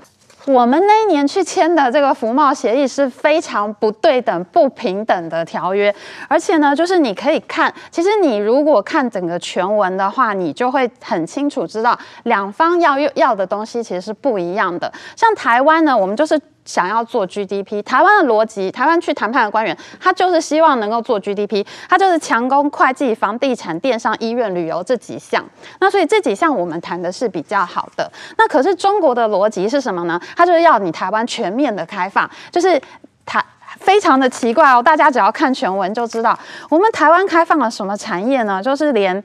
[0.46, 5.94] 我们那一年去签的这个服贸协议是非常不对等、不平等的条约，
[6.26, 14.92] 而且呢，就是你可以看，其实你如果看整个全文的话，你就会很清楚知道两方要要的东西其实是不一样的。
[15.14, 16.40] 像台湾呢，我们就是。
[16.64, 25.44] 想要做 GDP，台湾的逻辑，台湾去谈判的官员，他就是希望能够做 GDP，他就是强攻会计、房地产、电商、医院、旅游这几项。
[25.80, 28.10] 那所以这几项我们谈的是比较好的。
[28.38, 30.20] 那可是中国的逻辑是什么呢？
[30.36, 32.80] 他就是要你台湾全面的开放，就是
[33.26, 33.44] 台
[33.78, 34.80] 非常的奇怪哦。
[34.80, 38.62] 大家只要看全文就知道，我们台湾开放了什么产业呢？
[38.62, 39.22] 就是连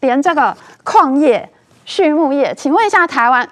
[0.00, 1.46] 连这个矿业、
[1.84, 2.54] 畜牧业。
[2.56, 3.46] 请问一下台湾。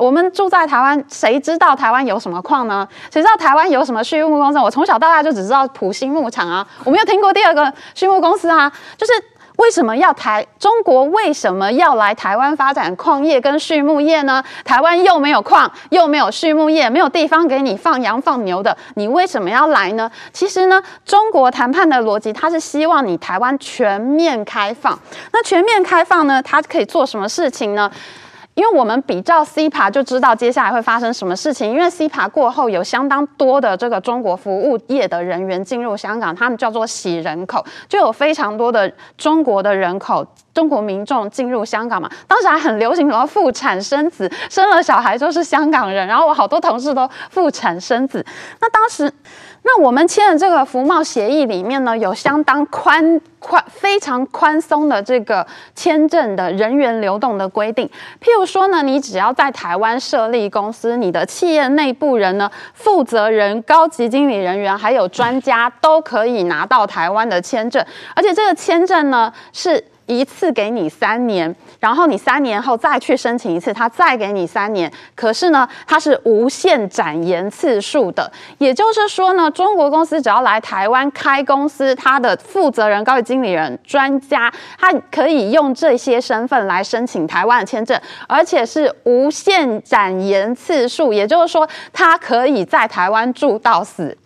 [0.00, 2.88] 我们住在台湾，谁知道台湾有什么矿呢？
[3.12, 4.58] 谁知道台湾有什么畜牧公司？
[4.58, 8.72] 我从小到大就只知道普兴牧场啊，我没有听过第二个畜牧公司啊。
[8.96, 9.12] 就是
[9.56, 14.42] 为什么要台中国为什么要来台湾发展矿业跟畜牧业呢？
[14.64, 20.10] 台湾又没有矿，又没有畜牧业，没有地方给你放羊放牛的，你为什么要来呢？
[20.32, 24.98] 其实呢，中国谈判的逻辑，它是希望你台湾全面开放。
[25.32, 27.90] 那全面开放呢，它可以做什么事情呢？
[28.54, 31.70] 因为我们比照 C 盘就知道接下来会发生什么事情。
[31.70, 42.10] 因为 C 盘过后有相当多的这个中国服务业的人员进入香港，他们叫做洗人口，就有非常多的中国的人口、中国民众进入香港嘛。
[42.26, 46.06] 当时还很流行什么妇产生子，生了小孩就是香港人。
[46.06, 48.24] 然后我好多同事都妇产生子。
[48.60, 49.12] 那当时。
[49.62, 57.86] 那我们签的这个服贸协议里面呢，有相当宽宽非常宽松的这个签证的人员流动的规定。
[58.20, 67.84] 譬如说呢，你只要在台湾设立公司，你的企业内部人呢、负责人、高级经理人员还有专家都可以拿到台湾的签证，
[68.16, 69.84] 而且这个签证呢是。
[70.10, 74.92] 一次给你三年，然后你三年后再去申请一次，他再给你三年。
[75.14, 78.30] 可是呢，它是无限展延次数的。
[78.58, 91.12] 也就是说呢，中国公司只要来台湾开公司，他的负责人、高级经理人、专家，他可以用这些身份来申请台湾的签证，而且是无限展延次数。
[91.12, 94.16] 也就是说，他可以在台湾住到死。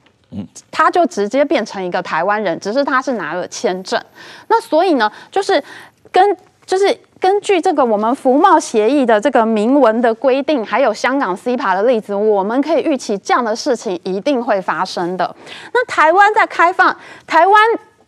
[0.71, 4.01] 他就直接变成一个台湾人，只是他是拿了签证。
[4.49, 5.63] 那所以呢，就是
[6.11, 15.37] 根就是根据这个我们服贸协议的这个明文的规定，还有香港 CPA 的例子，我们可以预期这样的事情一定会发生的。
[15.73, 16.97] 那台湾在开放
[17.27, 17.63] 台湾。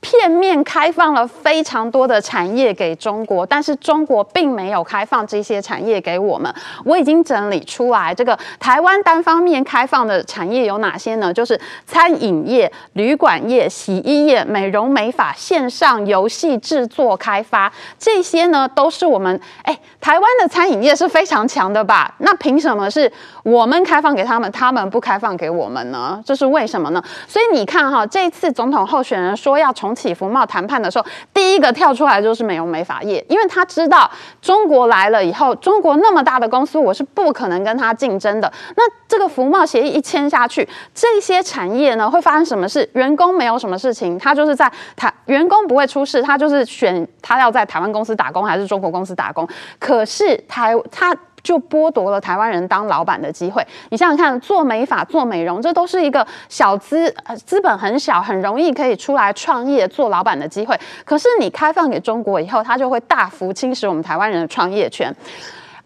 [0.07, 6.55] 片面开放了非常多的产业给中国，但是中国并没有开放这些产业给我们。
[6.85, 11.35] 我已经整理出来，这个台湾单方面开放的产业有哪些呢？
[11.35, 22.15] 就是餐饮业、旅馆业、洗衣业、美容美发、线上游戏制作开发，这些呢都是我们哎，台湾的餐饮业是非常强的吧？
[22.19, 23.11] 那凭什么是
[23.43, 26.23] 我们开放给他们，他们不开放给我们呢？
[26.25, 27.03] 这是为什么呢？
[27.27, 34.09] 所以你看哈，这次总统候选人说要重起服贸谈判的时候，第一个跳出来就是美容美发业，因为他知道
[34.41, 38.53] 中国来了以后，中国那么大的公司，我是不可能跟他竞争的。
[38.77, 42.89] 那这个服贸协议一签下去，这些产业呢会发生什么事？
[42.93, 49.49] 员工没有什么事情，他就是在台，员工不会出事，他就是选他要在台湾公司打工还是中国公司打工。
[49.79, 51.17] 可是台他。
[51.47, 53.65] 就剥夺了台湾人当老板的机会。
[53.91, 60.77] 你想想看，做美发、做美容，这都是一个小资，资本很小，很容易可以出来创业做老板的机会。
[61.05, 65.15] 可是你开放给中国以后，它就会大幅侵蚀我们台湾人的创业权。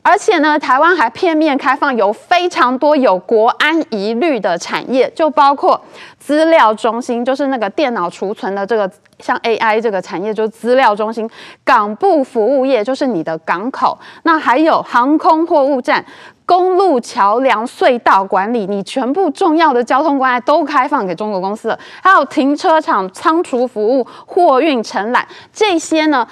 [0.03, 5.79] 而且呢，台湾还片面开放有非常多有国安疑虑的产业，就包括
[6.19, 11.29] 资料中心，就是那个电脑储存的这个，像 AI 这个产业，就是资料中心；
[11.63, 16.03] 港部服务业，就是你的港口；那还有航空货物站、
[16.47, 21.79] 公路桥梁、隧道管理，你全部重要的交通关爱都开放给中国公司了。
[22.03, 26.27] 还有停车场、仓储服务、货运承揽这些呢。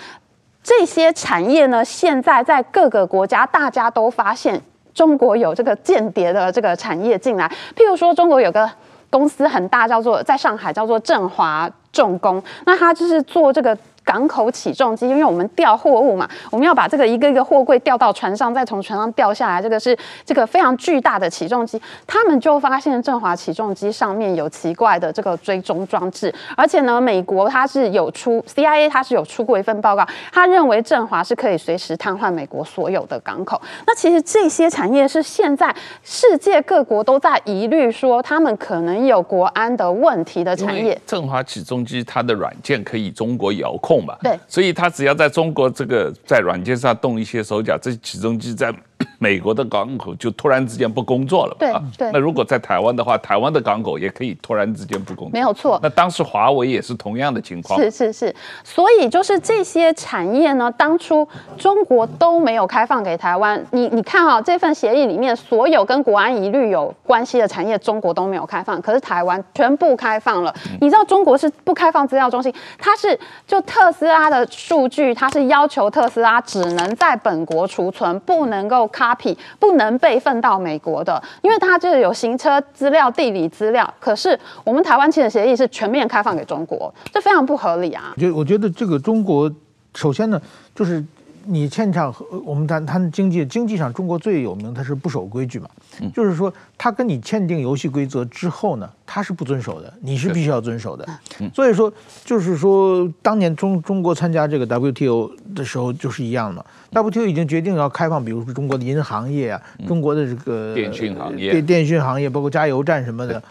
[0.69, 4.61] 这些产业呢，现在在各个国家，大家都发现
[4.93, 7.51] 中国有这个间谍的这个产业进来。
[7.75, 8.71] 譬如说，中国有个
[9.09, 13.75] 公司很大，叫做在上海叫做振华重工，那它就是做这个。
[14.09, 19.95] 港口起重机，因为我们吊货物嘛，我们要把这个一个一个货柜吊到船上，再从船上吊下来，这个是
[20.25, 21.79] 这个非常巨大的起重机。
[22.07, 33.61] 他们就发现振华起重机上面有奇怪的这个追踪装置，而且呢，美国它是有出 CIA，它是有出过一份报告，他认为振华是可以随时瘫痪美国所有的港口。
[33.87, 40.99] 那其实这些产业是现在世界各国都在疑虑说他们可能有国安的问题的产业。
[41.07, 43.98] 振华起重机它的软件可以中国遥控。
[44.23, 48.75] 对，所以他只要在中国这个在软件上动一些手脚，这起重机在。
[49.19, 52.11] 美国的港口就突然之间不工作了，对对。
[52.13, 55.79] 那如果在台湾的话，台湾的港口也可以突然之间不工作，没有错。
[55.83, 58.35] 那当时华为也是同样的情况，是是是。
[58.65, 61.27] 所以就是这些产业呢，当初
[61.57, 63.65] 中国都没有开放给台湾。
[63.71, 70.55] 你你看啊，这份协议里面所有跟国安一律有关系的产业，中国都没有开放，可是台湾全部开放了。
[70.81, 79.37] 你知道中国是不开放资料中心，它是就特斯拉的数据，它是要求特斯拉只能在本国储存，不能够 Copy。
[79.59, 83.93] 不能备份到美国的，因为它就是有行车资料、地理资料。
[84.01, 88.15] 可是我们台湾签的协议是全面开放给中国，这非常不合理啊！
[88.17, 89.51] 我觉得，我觉得这个中国，
[89.95, 90.41] 首先呢，
[90.75, 91.05] 就是。
[91.51, 95.69] 你签上和我们谈谈经济，经济上中国最有名，它是不守规矩嘛。
[96.01, 101.09] 嗯，就是说，他跟你签订游戏规则之后呢，他是不遵守的，你是必须要遵守的。
[101.55, 101.93] 所以说，
[102.25, 106.65] 就是说，当年中中国参加这个 WTO 的时候就是一样的嘛。
[106.93, 113.43] WTO 已经决定要开放，比如说中国的银行业啊，中国的这个电讯行业、电电讯行业，包括加油站什么的。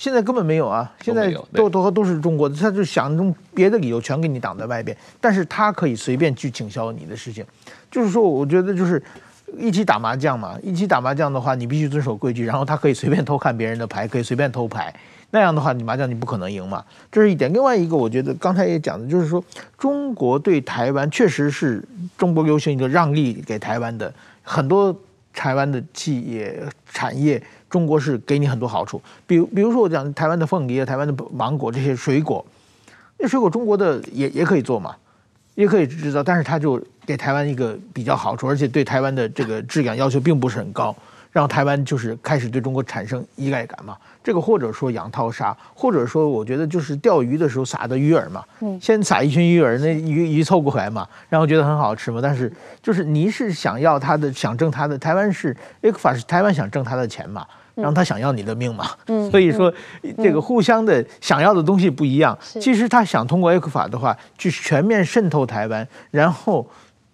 [0.00, 0.90] 现在根本没有啊！
[1.02, 7.44] 现在都都都是中国的，他就想用别的理由全给你挡在外边，但是他可以随便去请销你的事情，
[7.90, 9.02] 就是说，我觉得就是
[9.58, 14.90] 一起打麻将嘛，一起打麻将的话，你必须遵守规矩，然后他可以随便偷看别人的牌，可以随便偷牌，
[15.32, 16.82] 那样的话，你麻将你不可能赢嘛，
[17.12, 17.52] 这是一点。
[17.52, 19.44] 另外一个，我觉得刚才也讲的就是说，
[19.76, 21.84] 中国对台湾确实是
[22.16, 24.10] 中国流行一个让利给台湾的
[24.42, 24.98] 很多
[25.34, 26.58] 台湾的企业
[26.90, 27.42] 产业。
[27.70, 32.44] 中国是给你很多好处，比如比如说我讲台湾的凤梨啊，台湾的芒果这些水果，
[33.16, 34.94] 那水果中国的也也可以做嘛，
[35.54, 40.94] 也可以制造，但是它就给台湾一个比较好处，而且对台湾的这个质量要求并不是很高。
[41.32, 52.52] 让台湾就是开始对中国产生依赖感嘛，这个或者说养套杀，或者说我觉得就是钓鱼的时候撒的鱼饵嘛，嗯，先撒一群鱼饵，那鱼鱼凑过来嘛，然后觉得很好吃嘛，但是
[52.82, 57.46] 就是你是想要他的，想挣他的，台湾是 ECFA 是台湾想挣他的钱嘛，
[57.80, 59.72] 让他想要你的命嘛，嗯，所以说
[60.18, 66.66] 这个互相的想要的东西不一样，其实他想通过 ECFA 的话，去全面渗透台湾，然后。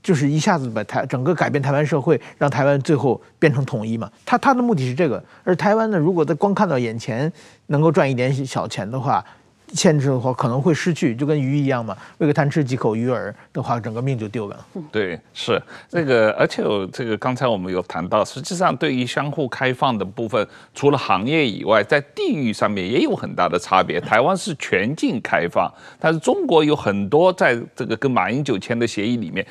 [0.03, 4.09] 就是一下子把台整个改变台湾社会，让台湾最后变成统一嘛。
[4.25, 7.33] 他他的目的是这个，而台湾呢，如果他光看到眼前
[7.67, 9.25] 能够赚一点小钱的话，
[9.73, 11.97] 限制的话可能会失去，就跟鱼一样嘛。
[12.19, 14.67] 为了贪吃几口鱼饵的话，整个命就丢了。
[14.93, 16.63] 对，是这个，而且
[16.93, 24.01] 这个刚才我们有谈到，实际上对于相互开放的部分，除了行业以外，在地域上面也有很大的差别。
[24.01, 29.47] 台湾是全境开放，但是中国有很多在这个跟马英九签的协议里面。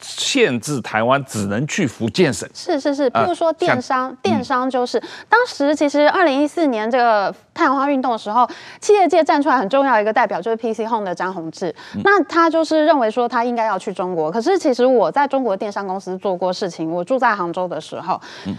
[0.00, 8.46] 限制台湾只能去福建省，是是是，比如说电商，呃、电商就是、嗯、当时其实二零一四年这个太阳花运动的时候，
[8.80, 18.54] 企业界站出来很重要一个代表就是 PC Home 的张宏志，嗯、那他就是认为说他应该要去中国，可是其实我在中国电商公司做过事情，我住在杭州的时候，嗯、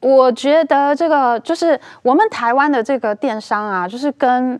[0.00, 4.58] 我觉得这个就是我们台湾的这个电商啊，就是跟。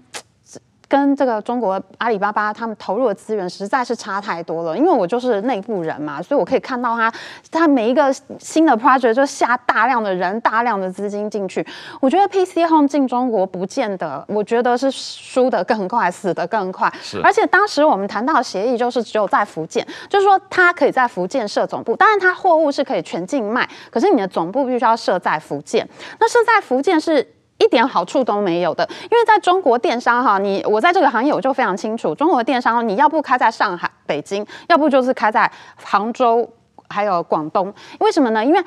[0.89, 7.13] 跟这个中国阿里巴巴他们投入的资源实在是差太多了，因为我就是内部人嘛，所以我可以看到他
[7.51, 11.67] 他每一个新的 project 就下大量的人、大量的资金进去。
[12.01, 16.93] 我觉得 PC Home 进中国不见得，我觉得是输得更快，死得更快。
[17.03, 25.89] 是，而且当时我们谈到的协议就是只有在福建，就是说他可以在福建设总部，当然他货物是可以全境卖，可是你的总部必须要设在福建。
[26.21, 27.34] 那设在福建是。
[27.65, 35.51] 一点好处都没有的，因为在中国电商哈，你我在这个行业我就非常清楚，中国电商你要不开在上海、北京，要不就是开在
[35.83, 36.49] 杭州，
[36.89, 38.45] 还有广东，为什么呢？
[38.45, 38.63] 因为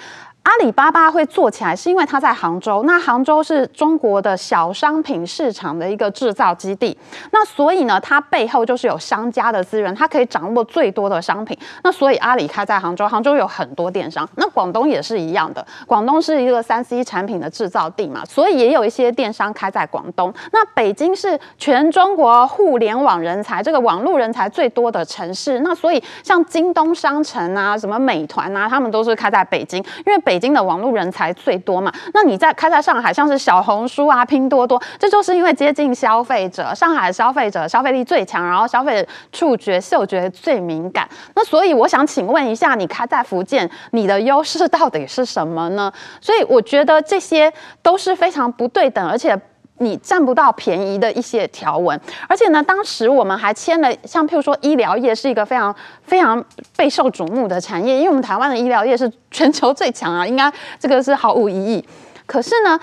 [0.48, 2.82] 阿里巴巴会做起来，是因为它在杭州。
[2.86, 6.98] 那杭州是中国的小商品市场的一个制造基地。
[7.32, 11.58] 那所以呢，它背后就是有商家的资源，它可以掌握最多的商品。
[11.84, 14.26] 那所以阿里开在杭州，杭州有很多电商。
[14.38, 20.34] 那广东也是一样的，广东是一个三 C 产品的制造地嘛，所以也有一些电商开在广东。
[20.54, 25.60] 那北京是全中国互联网人才，这个网络人才最多的城市。
[25.60, 30.37] 那所以像京东商城啊，什么美团啊，他们都是开在北京，因为北。
[30.38, 31.92] 北京的网络人才最多嘛？
[32.14, 41.10] 那你在开在上海，像是小红书啊、拼多多，这就是因为接近消费者，上海的消费者消费力最强，然后消费触觉、嗅觉最敏感。
[41.34, 45.92] 那所以我想请问一下，你开在福建，你的优势到底是什么呢？
[46.22, 49.36] 所以我觉得这些都是非常不对等，而且。
[49.80, 56.44] 你占不到便宜的一些条文，而且呢，当时我们还签了，像譬如说医疗业是一个非常非常
[56.76, 61.86] 备受瞩目的产业，因为我们台湾的医疗业是全球最强啊，应该这个是毫无疑义。
[62.26, 62.80] 可是呢，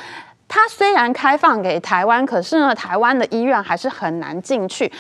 [0.49, 4.91] 它虽然开放给台湾，可是呢，台湾的医院还是很难进去。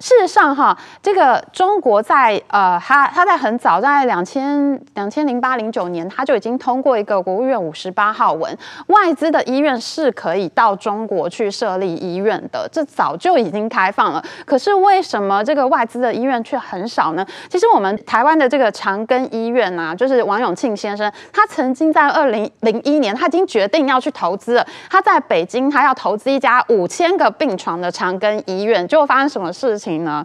[0.00, 14.22] 事实上，哈，这个中国在呃，他他在很早，在两千两千零八零九年，他就已经通过一个国务院五十八号文，外资的医院是可以到中国去设立医院的，这早就已经开放了。
[14.44, 17.24] 可是为什么这个外资的医院却很少呢？
[17.48, 24.66] 其实我们台湾的这个长庚医院啊，就是王永庆先生，他曾经在二零零一年，他已经决定要去投资了。
[24.90, 29.83] 他在北京，他要投资一家五千个病床的长庚医院，结果发生什么事情？
[29.90, 30.24] 呢？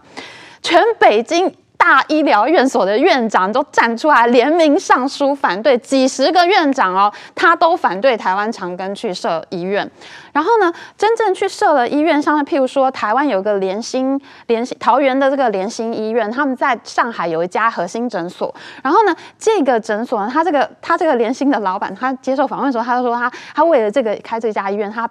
[0.62, 9.90] 全北京大医疗院所的院长都站出来联名上书反对，几十个院长哦，他都反对台湾长庚去设医院。
[10.34, 18.54] 然后呢，真正去设了医院，像譬如说台湾有个联心联心桃园的这个联心医院，他们在上海有一家核心诊所。
[18.82, 25.08] 然后呢，这个诊所呢，他这个他这个联心的老板，他接受访问的时候，他就说他他为了这个开这家医院，他。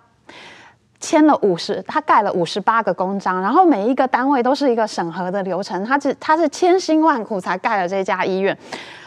[1.00, 8.58] 签了五十，他盖了五十八个公章，然后每一个单位都是一个审核的流程，他是他是千辛万苦才盖了这家医院，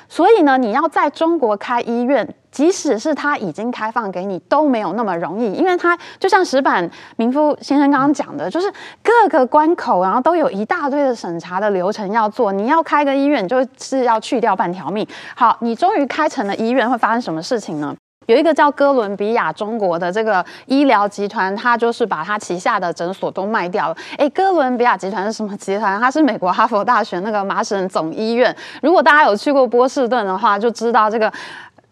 [0.09, 8.72] 所以呢，你要在中国开医院，即使是他已经开放给你，都没有那么容易，因为他就像石板明夫先生刚刚讲的，就是
[9.03, 15.07] 各个关口，然后都有一大堆的审查的流程要做，你要开个医院，就是要去掉半条命。
[15.34, 17.95] 好，你终于开成了医院，会发生什么事情呢？
[18.26, 23.96] 有一个叫哥伦比亚中国的这个医疗集团，他就是把他旗下的诊所都卖掉了。
[24.16, 26.00] 哎，哥伦比亚集团是什么集团？
[26.00, 28.54] 它是美国哈佛大学那个麻省总医院。
[28.80, 31.32] 如果大家有去过波士顿的话，就知道这个。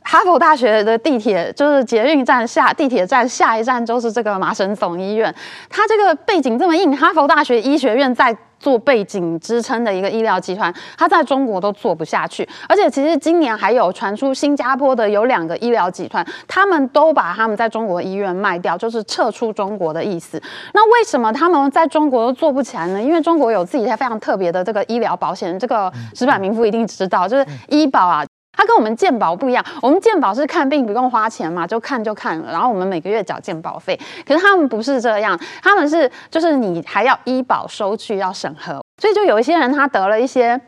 [0.03, 5.33] 哈佛大学的地铁就是捷运站下地铁站下一站就是这个麻省总医院，
[5.69, 8.37] 它这个背景这么硬，哈佛大学医学院在。
[8.61, 20.41] 做背景支撑的一个医疗集团，它在中国都做不下去，而且其实今年还有传出新加坡的有两个医疗集团，他们都把他们在中国医院卖掉，就是撤出中国的意思。
[20.75, 23.03] 那为什么他们在中国都做不起来呢？
[23.03, 28.25] 因为中国有自己非常特别的这个医疗保险，这个石板民夫一定知道，就是医保啊。
[28.53, 33.99] 他跟我们健保不一样，我们健保是看病不用花钱嘛，就看就看了，然后我们每个月缴健保费。
[34.27, 40.61] 可是他们不是这样，他们是就是你还要医保收据要审核，所以就有一些人他得了一些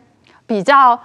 [0.46, 0.98] 比较。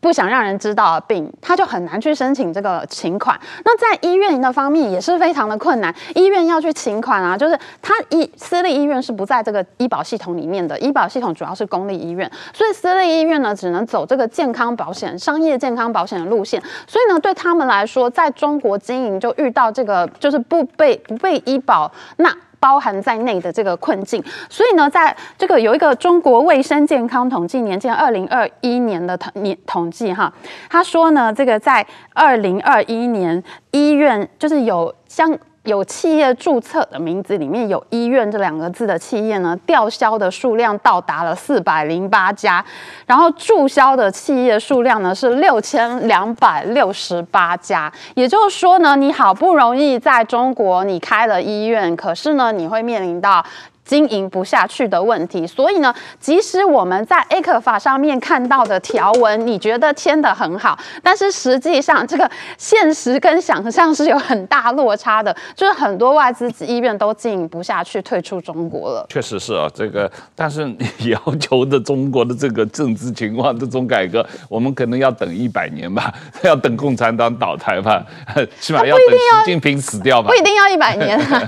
[0.00, 3.38] 不想让人知道的病，他就很难去申请这个请款。
[3.64, 16.62] 那在医院的方面也是非常的困难，医院要去请款啊，就是他医私立医院是不在这个医保系统里面的，医保系统主要是公立医院，所以私立医院呢只能走这个健康保险、商业健康保险的路线。
[16.86, 22.32] 所以呢，对他们来说，在中国经营就遇到这个就是不被不被医保那。
[22.60, 30.32] 包含在内的这个困境，所以呢，在这个有一个中国卫生健康统计年鉴二零二一年的统年统计哈，
[30.68, 35.38] 他说呢，这个在二零二一年医院就是有相。
[35.68, 42.64] 有企业注册的名字里面有“医院”这两个字的企业呢，吊销的数量到达了四百零八家，
[43.06, 47.92] 然后注销的企业数量呢是六千两百六十八家。
[48.14, 53.44] 也就是说呢，你好不容易在中国你开了医院，可是呢，你会面临到。
[53.88, 69.06] 经营不下去的问题，所以呢，即使我们在 ECFA 上面看到的条文，你觉得签得很好，但是实际上 这个现实跟想象是有很大落差的，就是很多外资医院都经营不下去，退出中国了。
[69.08, 76.12] 确实是啊，这个，但是你要求的中国的这个政治情况，这种改革，我们可能要等一百年吧，
[76.44, 78.04] 要等共产党倒台吧，
[78.60, 81.42] 起码要等习近平死掉吧，不一定要一百年啊，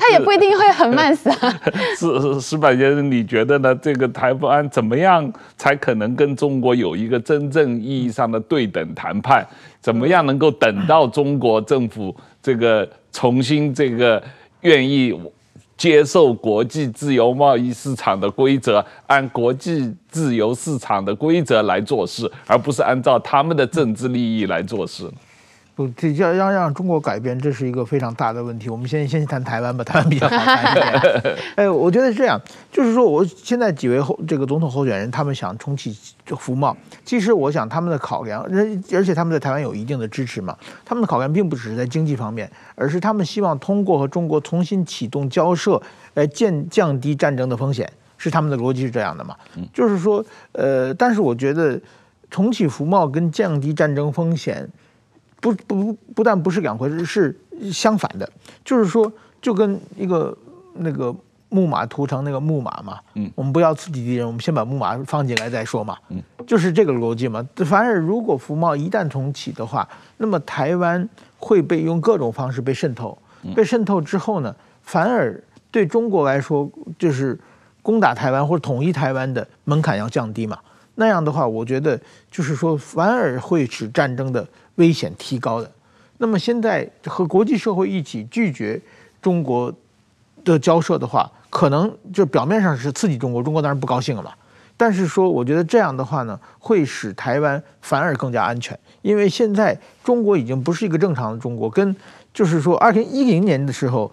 [0.00, 1.49] 他也不一定会很慢死啊。
[1.98, 3.74] 是石板先生，你觉得呢？
[3.76, 9.46] 这个台湾怎么样才可能跟中国有一个真正意义上的对等谈判？
[9.80, 14.22] 怎么样能够等到中国政府这个重新这个
[14.60, 15.18] 愿意
[15.76, 25.10] 接受国际自由贸易市场的规则，按国际自由市场的规则来做事，而不是按照他们的政治利益来做事？
[25.96, 28.68] 这要要让中国改变，这是一个非常大的问题。
[28.68, 31.36] 我们先先谈台湾吧，台湾比较好谈一点。
[31.56, 32.40] 哎，我觉得是这样，
[32.72, 38.42] 就是说，我现在几位候这个总统候选人，他们想重启服贸，其实我想他们的考量，
[38.92, 40.56] 而且他们在台湾有一定的支持嘛。
[40.84, 45.80] 他们的考量并不只是在经济方面，而是他们希望通过和中国重新启动交涉，
[46.14, 49.36] 来降降低战争的风险，是他们的逻辑是这样的嘛？
[49.72, 51.80] 就是说，呃，但是我觉得
[52.30, 54.68] 重启服贸跟降低战争风险。
[55.40, 58.30] 不不不但不是两回事，是相反的。
[58.64, 59.10] 就是说，
[59.40, 60.36] 就跟一个
[60.74, 61.14] 那个
[61.48, 67.44] 木马屠城那个木马嘛，嗯，我们不要刺激敌人，我们先把木马放进来再说嘛，嗯，就是这个逻辑嘛。
[67.64, 69.88] 反而如果服贸一旦重启的话，
[70.18, 73.16] 那么台湾会被用各种方式被渗透，
[73.56, 77.38] 被渗透之后呢，反而对中国来说，就是
[77.82, 80.58] 攻打台湾或者统一台湾的门槛要降低嘛。
[80.96, 81.98] 那样的话，我觉得
[82.30, 84.46] 就是说，反而会使战争的。
[84.80, 85.70] 危险提高的，
[86.16, 88.80] 那么现在和国际社会一起拒绝
[89.20, 89.70] 中国
[90.42, 94.32] 的交涉的话，可能就表面上是刺激中国，中国当然不高兴了嘛。
[94.78, 101.94] 但是说，我觉得这样的话呢，会使台湾反而更加安全，因为现在中国已经不是一个正常的中国，跟
[102.32, 104.10] 就是说二零一零年的时候，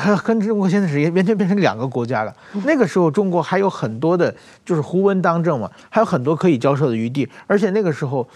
[0.00, 2.34] 和跟中国现在是完全变成两个国家了。
[2.64, 4.34] 那个时候中国还有很多的，
[4.64, 8.26] 就是胡温当政嘛，还有很多可以交涉的余地，而且那个时候。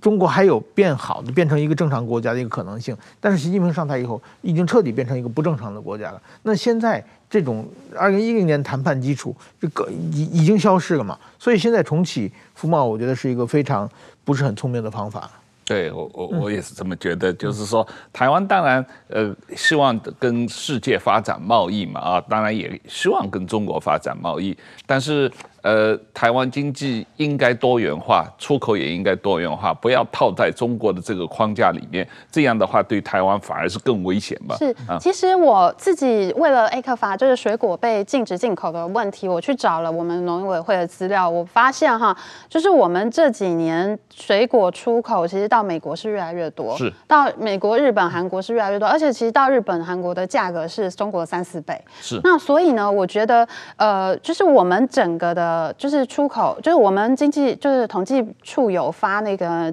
[0.00, 6.20] 中国还有变好的，变成一个正常国家的一个可能性，但是习近平上台以后，已经彻底变成一个不正常的国家了。
[6.42, 11.18] 那现在这种二零一零年谈判基础，这个已已经消失了嘛？
[11.38, 13.88] 所以现在重启服贸，我觉得是一个非常
[14.24, 15.30] 不是很聪明的方法。
[15.64, 25.30] 对我我我也是这么觉得，就是说台湾当然呃希望跟世界发展贸易嘛啊，当然也希望跟中国发展贸易，但是。
[25.66, 32.06] 呃，台湾经济应该多元化，出口也应该多元化，不要套在中国的这个框架里面。
[32.30, 34.54] 这样的话，对台湾反而是更危险吧？
[34.56, 42.16] 是，其实我自己为了 A 克法就是水果被禁止进口的问题，我去找了我们农委会的资料，我发现哈，
[42.48, 51.76] 就是我们这几年水果出口其实到美国是越来越多，是到美国、日本、韩国是越来越多，而且其实到日本、韩国的价格是中国的三四倍。
[52.00, 53.44] 是，那所以呢，我觉得
[53.74, 55.55] 呃，就是我们整个的。
[55.56, 59.72] 呃，就是出口，就是我们经济就是统计处有发那个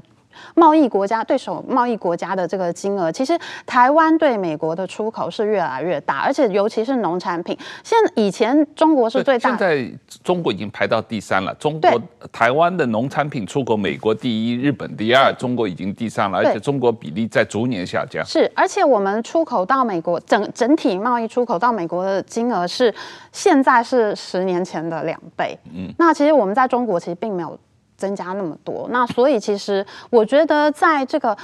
[0.56, 7.58] 贸易国家对手贸易国家的这个金额，其实台湾对美国的出口是越来越大，而且尤其是农产品。
[7.84, 9.92] 现以前中国是最大，现在
[10.24, 11.54] 中国已经排到第三了。
[11.56, 18.26] 中国台湾的农产品出口，美国第一，日本第二，中国已经第三了，而且中国比例在逐年下降。
[18.26, 22.94] 是，而且我们出口到美国整整体贸易出口到美国的金额是
[23.32, 25.58] 现在是十年前的两倍。
[25.74, 27.58] 嗯，那其实我们在中国其实并没有。
[27.98, 31.38] 增加那么多，那所以其实我觉得在这个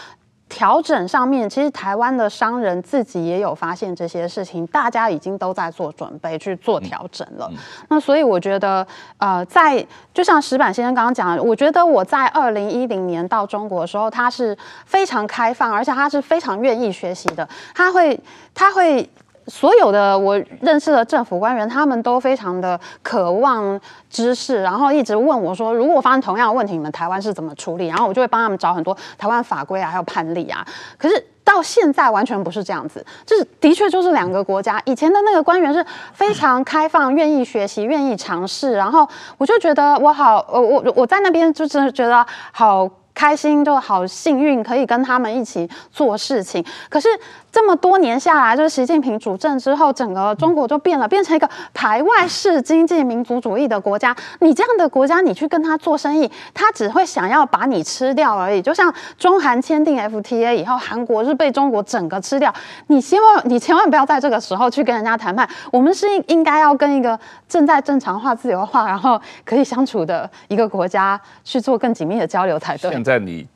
[0.48, 7.50] 调整上面，其实台湾的商人自己也有发现这些事情，大家已经都在做准备去做调整了。
[7.88, 8.86] 那所以我觉得，
[9.18, 18.20] 呃，在就像石板先生刚刚讲，我觉得我在二零一零年到中国的时候，他是非常开放，而且他是非常愿意学习的，他会
[18.54, 19.08] 他会。
[19.50, 23.80] 所有的我认识的政府官员，他们都非常的渴望
[24.10, 30.66] 知识，然后一直问我说：“如果发生同样的问题，你们台湾是怎么处理？”然后我就会帮他们找很多台湾法规啊，还有判例啊。
[30.98, 34.80] 可是到现在完全不是这样子，就是的确就是两个国家。
[34.86, 35.84] 以前的那个官员是
[36.14, 39.08] 非常开放，愿意学习，愿意尝试，然后
[39.40, 46.64] 我就觉得我好，我我我在那边就真的觉得好开心，就好幸运，可以跟他们一起做事情。
[46.88, 47.10] 可是。
[47.52, 54.16] 这么多年下来，就是习近平主政之后，整个中国就变了，变成一个排外式经济民族主义的国家。
[54.40, 58.62] 你这样的国家，你去跟他做生意，他只会想要把你吃掉而已。
[58.62, 62.54] 就像中韩签订 FTA 以后，韩国是被中国整个吃掉。
[62.88, 65.50] 你希望你千万不要在这个时候去跟人家谈判。
[65.72, 72.92] 我们是应该要跟一个正在正常化、自由化，然后可以相处的一个国家去做更紧密的交流才对。
[72.92, 73.48] 现在你。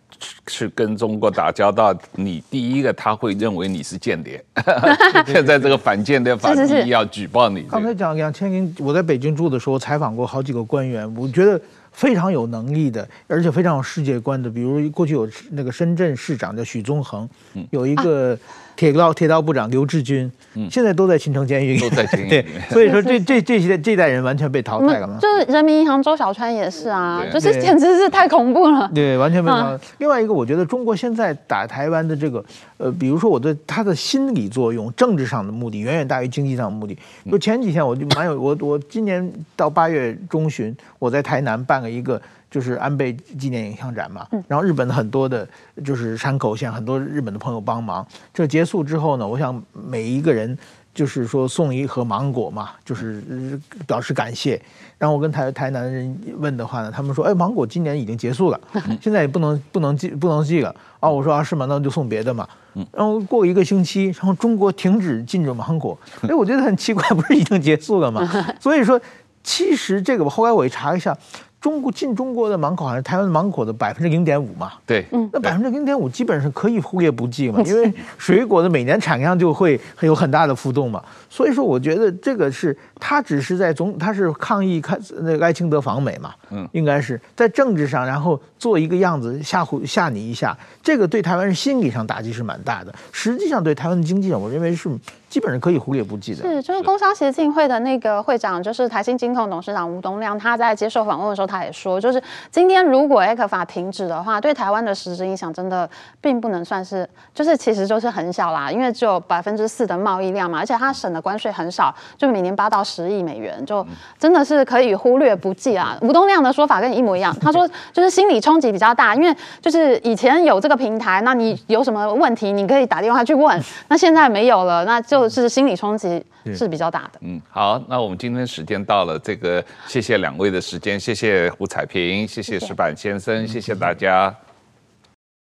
[0.48, 4.44] 去跟中国打交道，你第一个他会认为你是间谍。
[5.28, 7.64] 现在这个反间谍法第一要举报你。
[7.64, 11.60] 刚才讲两千年，我在北京住的时候采访过好几个官员，我觉得
[11.92, 14.50] 非常有能力的，而且非常有世界观的。
[14.50, 17.28] 比如过去有那个深圳市长叫许宗衡，
[17.72, 18.38] 有一个。
[18.76, 20.32] 铁道铁道部长刘志军，
[20.70, 22.30] 现在都在秦城监狱，都在监狱。
[22.30, 25.18] 对，所以说这这这些这代人完全被淘汰了嘛。
[25.22, 28.90] 就是人民银行周小川也是啊，就是简直是太恐怖了。
[28.94, 29.80] 对，完全被淘汰。
[30.00, 32.44] 另外一个，我觉得中国现在打台湾的这个，
[32.78, 36.98] 呃，比如说我对他的心理作用、政治上的目的远远大于经济上的目的。
[37.32, 42.22] 就前几天我就蛮有我我今年到八月中旬，我在台南办了一个。
[42.54, 45.48] 就是安倍纪念影像展嘛，然后日本的很多的，
[45.84, 48.06] 就是山口县很多日本的朋友帮忙。
[48.32, 50.56] 这结束之后呢，我想每一个人
[50.94, 54.62] 就是说送一盒芒果嘛，就是表示感谢。
[55.00, 58.62] 然后我跟台台南人问的话呢，他们说，哎，芒果今年已经结束了，
[59.02, 60.74] 现在也不能不能寄不能寄了。
[61.00, 61.66] 哦，我说啊，是吗？
[61.68, 62.48] 那就送别的嘛。
[62.92, 65.98] 然后过一个星期，然后中国停止进入芒果。
[66.30, 68.22] 哎，我觉得很奇怪，不是已经结束了吗？
[68.62, 69.02] 所以说，
[69.42, 71.18] 其实这个后来我一查一下。
[71.64, 94.90] 中国进中国的芒果好像台湾的芒果的百分之零点五嘛，对，那百分之零点五基本上可以忽略不计嘛， 因为水果的每年产量就会会有很大的浮动嘛，所以说我觉得这个是他只是在总他是抗议看那个艾青德访美嘛，嗯，应该是在政治上然后做一个样子吓唬吓你一下，这个对台湾人心理上打击是蛮大的，实际上对台湾的经济上我认为是。
[95.34, 96.44] 基本上可以忽略不计的。
[96.44, 102.22] 是，就是工商协进会的那个会长，就是台新金控董事长吴东亮，他在接受访问的时候，他也说，就是
[102.52, 105.90] 今天如果 ECFA 停止的话，对台湾的实质影响真的
[106.22, 113.84] 并不能算是，就是其实就是很小啦，因为只有百分之四的贸易量嘛，而且他省的关税很少，就每年八到十亿美元，就
[114.20, 115.98] 真的是可以忽略不计啊。
[116.06, 125.44] 吴东亮的说法跟你一模一样，他说就是心理冲击比较大，因为就是以前有这个平台，那你有什么问题，你可以打电话去问，那现在没有了，那就。
[125.44, 127.20] 是心理冲击是比较大的。
[127.20, 134.34] 嗯，好，那我们今天时间到了，这个谢谢两位的时间，谢谢胡彩萍，谢谢石板先生，谢谢大家。